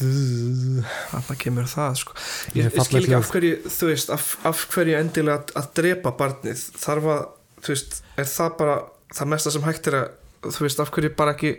[0.00, 2.16] þarna kemur það sko.
[2.52, 5.70] Ég ég, ég skil ekki af hverju þú veist, af, af hverju endilega að, að
[5.80, 6.62] drepa barnið?
[6.82, 7.22] Þarf að,
[7.64, 8.76] þú veist, er það bara
[9.16, 11.54] það mesta sem hægt er að þú veist, af hverju bara ekki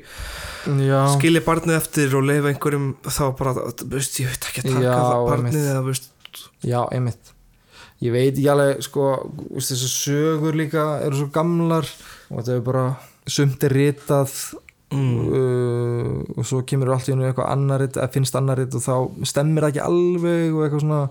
[0.86, 4.70] já, skilja barnið eftir og leifa einhverjum þá bara, þú veist, ég veit ekki að
[4.70, 5.72] taka Já, það barnið einmitt.
[5.72, 6.08] eða, þú veist,
[6.68, 7.34] já, einmitt.
[8.06, 9.08] Ég veit ekki alveg sko,
[9.58, 11.88] þessu sögur líka eru svo gamlar
[12.30, 12.86] og þetta er bara
[13.28, 14.36] sumt er ritað
[14.94, 19.28] mm, uh, og svo kemur allt í hennu eitthvað annarit eða finnst annarit og þá
[19.28, 21.02] stemmir það ekki alveg og eitthvað svona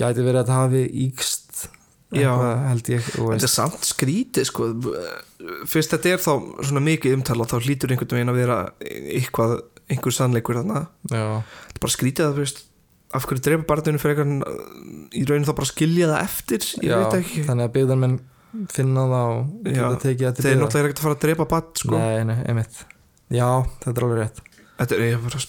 [0.00, 1.68] gæti verið að það hafi íkst
[2.10, 2.30] Já.
[2.66, 4.66] held ég þetta er samt skrítið sko.
[5.70, 6.32] Fyrst þetta er þá
[6.66, 9.54] svona mikið umtala þá hlýtur einhvern veginn að vera eitthvað,
[9.86, 10.82] einhver sannleikur þarna.
[11.06, 12.64] Já, þetta er bara skrítið að veist
[13.14, 16.68] af hverju drepa barninu fyrir eitthvað í rauninu þá bara skilja það eftir?
[16.86, 16.98] Já,
[17.46, 18.20] þannig að byggðarmenn
[18.74, 21.76] finna það og geta tekið til þeir náttúrulega er ekkert að fara að drepa barn
[21.78, 21.94] sko.
[21.94, 22.82] Nei, nei, einmitt
[23.30, 23.48] já,
[23.84, 24.42] þetta er alveg rétt.
[24.80, 25.44] Þetta er ég bara,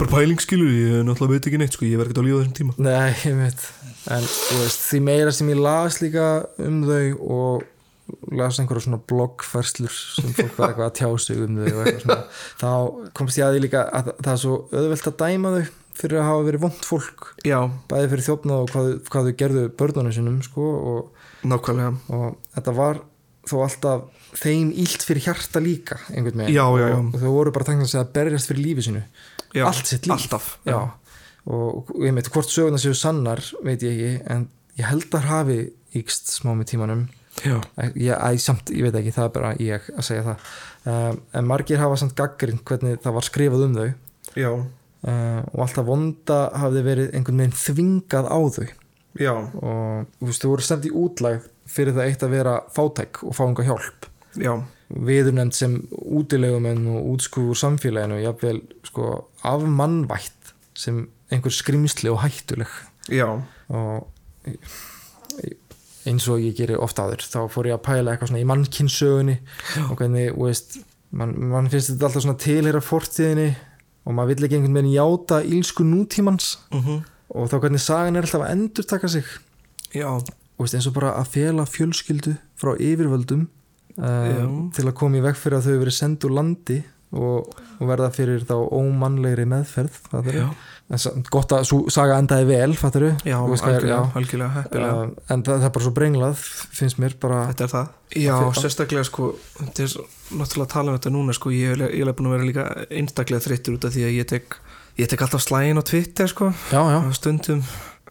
[0.00, 2.78] bara pælingsskilur ég náttúrulega veit ekki neitt sko ég verð ekkert að lífa þessum tíma.
[2.80, 3.68] Nei, ég veit
[4.08, 6.30] en veist, því meira sem ég las líka
[6.64, 7.66] um þau og
[8.34, 12.00] las einhverja svona bloggfærslur sem fólk var eitthvað að tjá sig um þau og eitthvað
[12.06, 12.16] svona,
[12.62, 15.62] þá komst ég að því líka að það er svo auðvelt að dæma þau
[16.00, 17.26] fyrir að hafa verið vond fólk.
[17.44, 17.58] Já,
[17.90, 21.92] bæði fyrir þjófnað og hvað, hvað þau gerðu börnunum sinum sko og, nákvæmlega.
[22.16, 23.02] og þetta var
[23.50, 26.54] þó alltaf þeim ílt fyrir hjarta líka einhvern veginn.
[26.54, 26.98] Já, já, já.
[27.02, 29.02] og þau voru bara tengið að berjast fyrir lífi sinu
[29.66, 30.30] Allt sitt líf.
[31.50, 34.44] og ég veit hvort söguna séu sannar veit ég ekki en
[34.78, 35.58] ég held að hafi
[35.98, 37.08] ykst smá með tímanum.
[37.96, 40.50] Ég, æ, samt, ég veit ekki, það er bara ég að segja það.
[40.90, 43.88] Um, en margir hafa samt gaggrinn hvernig það var skrifað um þau.
[45.00, 48.68] Uh, og alltaf vonda hafði verið einhvern veginn þvingað á þau.
[49.56, 53.36] Og þú veist, þau voru send í útlæg fyrir það eitt að vera fátæk og
[53.36, 54.08] fá einhver hjálp.
[54.40, 54.52] Já,
[54.90, 59.10] viðurnefnd sem útilegumenn og útskúfur samfélaginu jafnvel sko
[59.46, 62.70] af mannvætt sem einhver skrimsli og hættuleg.
[63.10, 63.26] Já,
[63.68, 64.08] og
[66.08, 69.36] eins og ég geri ofta áður þá fór ég að pæla eitthvað svona í mannkynnssögunni
[69.86, 70.78] og hvernig, veist
[71.10, 73.48] mann man finnst þetta alltaf svona tilheyra fortíðinni
[74.06, 76.54] og maður vill ekki einhvern veginn játa ílsku nútímans.
[76.72, 77.02] Mhm,
[77.36, 79.24] og þá hvernig sagan er alltaf að endur taka sig.
[79.92, 80.08] Já,
[80.64, 83.46] veist, eins og bara að fela fjölskyldu frá yfirvöldum
[83.96, 86.80] um, til að koma í veg fyrir að þau verið send úr landi
[87.10, 87.48] og,
[87.80, 89.96] og verða fyrir þá ómannlegri meðferð
[91.30, 95.04] gott að svo saga endaði vel fattar já, algjörlega, algjörlega heppilega.
[95.06, 96.44] uh, en það, það er bara svo brenglað
[96.78, 97.92] finnst mér bara Þetta er það.
[98.20, 99.94] Já, sérstaklega sko þetta er
[100.40, 102.66] náttúrulega að tala um þetta núna sko ég er, ég er búin að vera líka
[102.90, 104.58] einstaklega þreyttur út af því að ég tek
[105.00, 106.50] ég tek alltaf slægin á Twitter sko.
[106.74, 107.62] Já, já, og stundum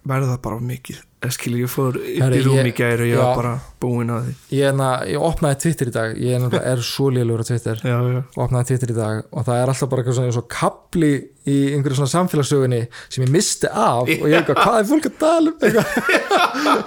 [0.08, 1.04] verður það bara mikið
[1.36, 3.20] skilur, ég fór upp í rúm í gæri og ég já.
[3.20, 3.54] var bara
[3.84, 4.34] búinn að því.
[4.56, 7.82] Ég, er na, ég opnaði Twitter í dag ég er, er svo lélur á Twitter.
[7.84, 11.12] Já, já, opnaði Twitter í dag og það er alltaf bara eitthvað svona, og kapli
[11.50, 15.10] í einhverju svona samfélagssögunni sem ég misti af og ég er eitthvað, hvað er fólk
[15.10, 15.88] að tala um eitthvað,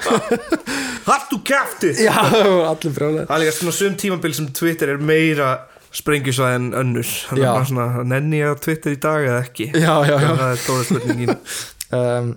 [1.11, 5.51] Haltu kæfti já, allir brjálega Það er líka svona sum tímabil sem Twitter er meira
[5.93, 7.11] sprengjusvað en önnur.
[7.37, 7.37] Já.
[7.37, 9.68] að bara svona, nenni ég á Twitter í dag eða ekki?
[9.76, 10.30] Já, já, já.
[10.30, 11.37] Það er stóra spurningin.
[11.93, 12.30] Um,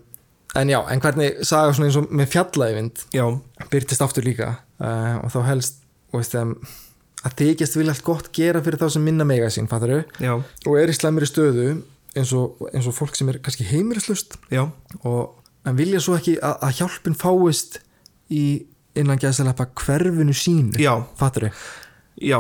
[0.56, 3.26] en já, en hvernig saga svona eins og með fjallaeyvind Já,
[3.72, 5.82] byrtist aftur líka uh, og þá helst
[6.12, 6.54] og veist, um,
[7.26, 10.78] að þykjast vilja allt gott gera fyrir þá sem minna mega sín, fattar já, og
[10.80, 11.72] er í slæmri stöðu
[12.16, 14.64] eins og, eins og fólk sem er kannski heimirislust já,
[15.04, 17.82] og en vilja svo ekki að, að hjálpin fáist
[18.32, 18.46] í
[18.96, 21.50] innan gæðslega hverfinu sínu já, fattar
[22.16, 22.40] já.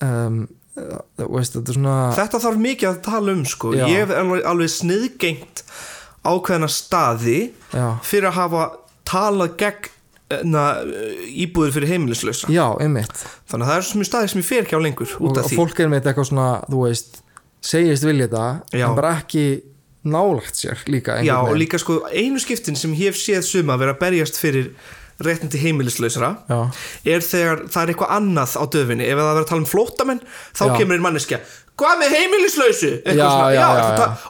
[0.00, 0.46] Um,
[0.80, 3.74] uh, veist, þetta er svona Þetta þarf mikið að tala um sko.
[3.76, 5.64] Ég alveg, alveg sniðgengt
[6.26, 7.38] ákveðna staði
[7.72, 8.66] já, fyrir að hafa
[9.08, 9.96] talað gegn
[10.46, 10.64] na,
[11.26, 12.50] íbúður fyrir heimilislausa.
[12.52, 13.24] Já, einmitt.
[13.50, 15.42] Þannig að það er svo mjög staði sem ég fer ekki á lengur út og,
[15.42, 17.20] og fólk er með eitthvað svona, þú veist
[17.60, 18.46] segist vilja þetta,
[18.78, 19.44] en bara ekki
[20.08, 23.92] nálagt sér líka Já, og líka sko einu skiptin sem ég hef séð suma vera
[23.92, 24.70] að berjast fyrir
[25.20, 26.60] réttindi heimilislausara já,
[27.12, 29.04] er þegar það er eitthvað annað á döfinni.
[29.04, 30.22] Ef það er að vera að tala um flótamenn
[30.56, 30.72] þá Já.
[30.78, 31.40] kemur einn manneskja
[31.80, 32.90] hvað með heimilislausu?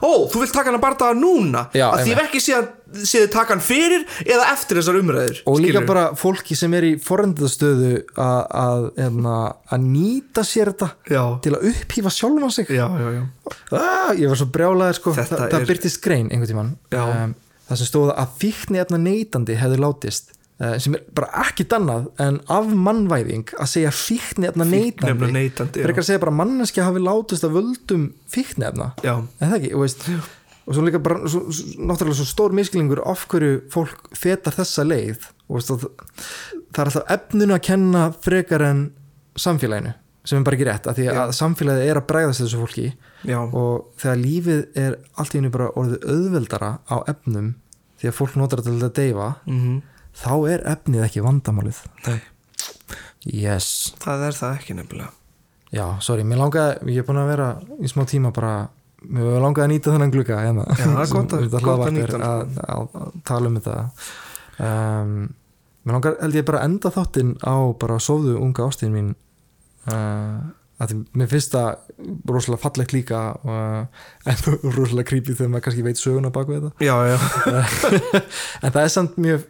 [0.01, 2.69] Ó, þú vilt taka hann að bardaða núna Já, að því ekki séð,
[3.07, 5.89] séð taka hann fyrir eða eftir þessar umræður og líka skilurðu?
[5.91, 9.37] bara fólki sem er í forendastöðu að, hérna,
[9.71, 13.23] að nýta sér þetta já, til að upphýfa sjálfa sig já, já, já.
[13.77, 17.03] ah, ég var svo brjálaður sko Þa, það byrtist grein einhvern tímann Já.
[17.05, 17.35] um,
[17.69, 20.35] það sem stóða að fíkni efna neytandi hefði látist
[20.83, 25.31] sem er bara ekki dannað en af mannvæðing að segja fíkni efna Fíkniefna neytandi.
[25.37, 29.57] neytandi, frekar að segja bara manneskja hafi látist að völdum fíkni efna já, en það
[29.57, 30.05] ekki, veist
[30.71, 31.41] og svo líka bara, svo,
[31.81, 35.25] náttúrulega svo stór misklingur af hverju fólk fetar þessa leið.
[35.51, 35.87] Veist, það,
[36.69, 38.83] það er alltaf efninu að kenna frekar en
[39.39, 42.83] samfélaginu sem er bara ekki rétt, af því að samfélagið er að bregðast þessu fólki.
[43.25, 47.47] Já, og þegar lífið er allt í henni bara orðið auðveldara á efnum
[47.97, 49.79] því að fólk notar þetta að deyfa mm
[50.17, 51.79] þá er efnið ekki vandamálið.
[52.07, 52.19] Nei,
[53.45, 53.67] yes,
[54.01, 55.11] það er það ekki nefnilega.
[55.71, 57.49] Já, sorry, mér langaði ég er búin að vera
[57.79, 58.53] í smá tíma bara
[59.07, 62.15] mér langaði að nýta þennan glugga hérna, Já, það er gott að- að nýta er
[62.17, 63.77] hann, að, að, að tala um þetta.
[64.61, 65.13] Um,
[65.85, 69.13] mér langar held ég bara að enda þáttinn á bara sofðu unga ástíðin mín.
[69.89, 70.51] Uh,
[70.81, 71.71] að því mér finnst það
[72.29, 73.81] rosalega fallegt líka uh,
[74.27, 74.43] en
[74.75, 76.71] rosalega creepy þegar maður kannski veit söguna baku þetta.
[76.83, 77.17] Já, já,
[78.65, 79.47] en það er samt mjög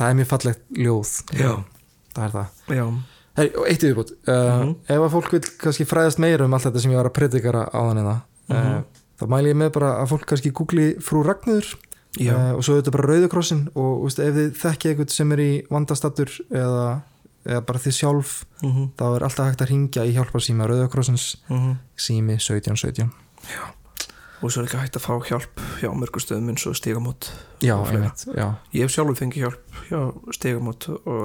[0.00, 1.52] það er mjög fallegt ljóð já,
[2.16, 2.86] það er það já
[3.38, 4.70] Hei, og eitt yfirbútt, uh, Mhm.
[4.90, 7.62] ef að fólk vil kannski fræðast meira um allt þetta sem ég var að predikara
[7.70, 8.20] á þannig það
[8.50, 8.74] Mhm.
[8.74, 8.82] uh,
[9.20, 11.64] þá mæli ég með bara að fólk kannski googli frú Ragnur
[12.18, 12.34] Já.
[12.34, 15.50] uh, og svo auðvitað bara Rauðukrossin og veist, ef þið þekkja eitthvað sem er í
[15.70, 17.02] vandastattur eða,
[17.46, 21.76] eða bara þið sjálf mm þá er alltaf hægt að ringja í hjálparsíma Rauðukrossins -hmm.
[21.96, 23.10] sími 1717
[24.40, 27.28] og svo er ekki hægt að fá hjálp hjá mörgustöðum eins og stigamót
[27.60, 27.90] já, Og
[28.32, 30.00] já, ég hef sjálfur fengið hjálp hjá
[30.36, 31.20] stigamót og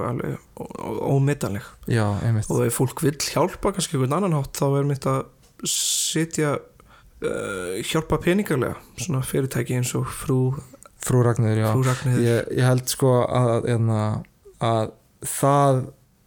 [2.19, 2.51] einmitt.
[2.51, 5.23] Og ef fólk vill hjálpa kannski einhvern annan hátt þá er mitt að
[5.71, 10.39] setja uh, hjálpa peningarlega svona fyrirtæki eins og frú,
[10.99, 11.69] frú Ragnur, já.
[11.71, 14.27] frú Ragnir ég, ég held sko að, að,
[14.59, 14.95] að
[15.25, 15.85] það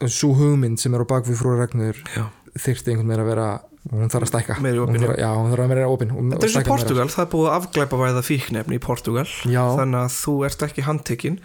[0.08, 3.48] svo hugmynd sem er á bakvið frú Ragnur já, þyrfti einhvern veginn að vera
[3.88, 4.58] hún þarf að stækka.
[4.64, 6.10] Meiri opin, þarf, já, hún þarf að vera opin.
[6.32, 9.62] Þetta er og í Portugal, það er búið að afglæpa væða fíknefni í Portugal Já.
[9.78, 11.38] þannig að þú ert ekki handtekinn.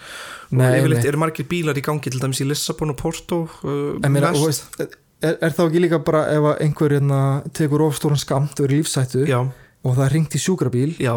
[0.54, 4.34] Og yfirleitt eru margir bílar í gangi til dæmis í Lissabon og Porto uh, meina,
[4.36, 4.84] þú veist,
[5.24, 7.22] er, er þá ekki líka bara ef einhver hérna,
[7.56, 11.16] tekur ofstóran skamt og er lífsættu Já, og það er ringt í sjúkrabíl já,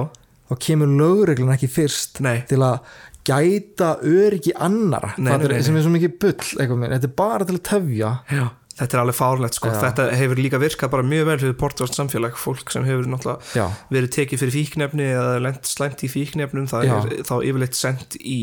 [0.51, 2.39] þá kemur lögreglan ekki fyrst nei.
[2.49, 2.81] til að
[3.27, 7.59] gæta öryggi annara Nei, nei, nei, sem er svo mikið bull þetta er bara til
[7.59, 8.45] að tefja Já,
[8.77, 9.72] þetta er alveg fárlegt sko.
[9.72, 9.79] Já.
[9.87, 13.66] þetta hefur líka virkað bara mjög vel fyrir portugalst samfélag, fólk sem hefur náttúrulega já,
[13.93, 16.97] verið tekið fyrir fíknefni eða lent slæmt í fíknefnum það Já.
[17.01, 18.41] er þá yfirleitt sendt í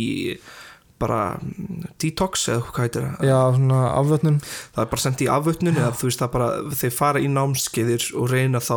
[1.04, 3.24] bara mm, detox eða hvað heitir það?
[3.28, 4.38] Já, svona afvötnun.
[4.76, 8.06] Það er bara sendt í afvötnun eða þú veist það bara þeir fara í námskeiðir
[8.22, 8.76] og reyna þá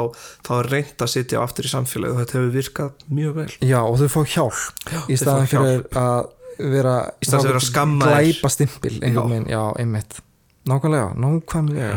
[0.49, 3.49] þá er reynd að sitja aftur í samfélagi og þetta hefur virkað mjög vel.
[3.63, 8.11] Já, og þau fá hjálp í staðan fyrir að vera Í staðinn fyrir að skamma
[8.11, 8.31] þér.
[8.33, 10.21] glæpa stimpil einmitt
[10.67, 11.97] nákvæmlega, nákvæmlega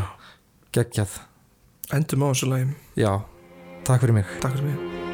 [0.75, 1.19] geggjað,
[1.97, 3.13] endum á þessu lagi, já,
[3.83, 4.39] takk fyrir mig.
[4.39, 5.08] Takk fyrir mig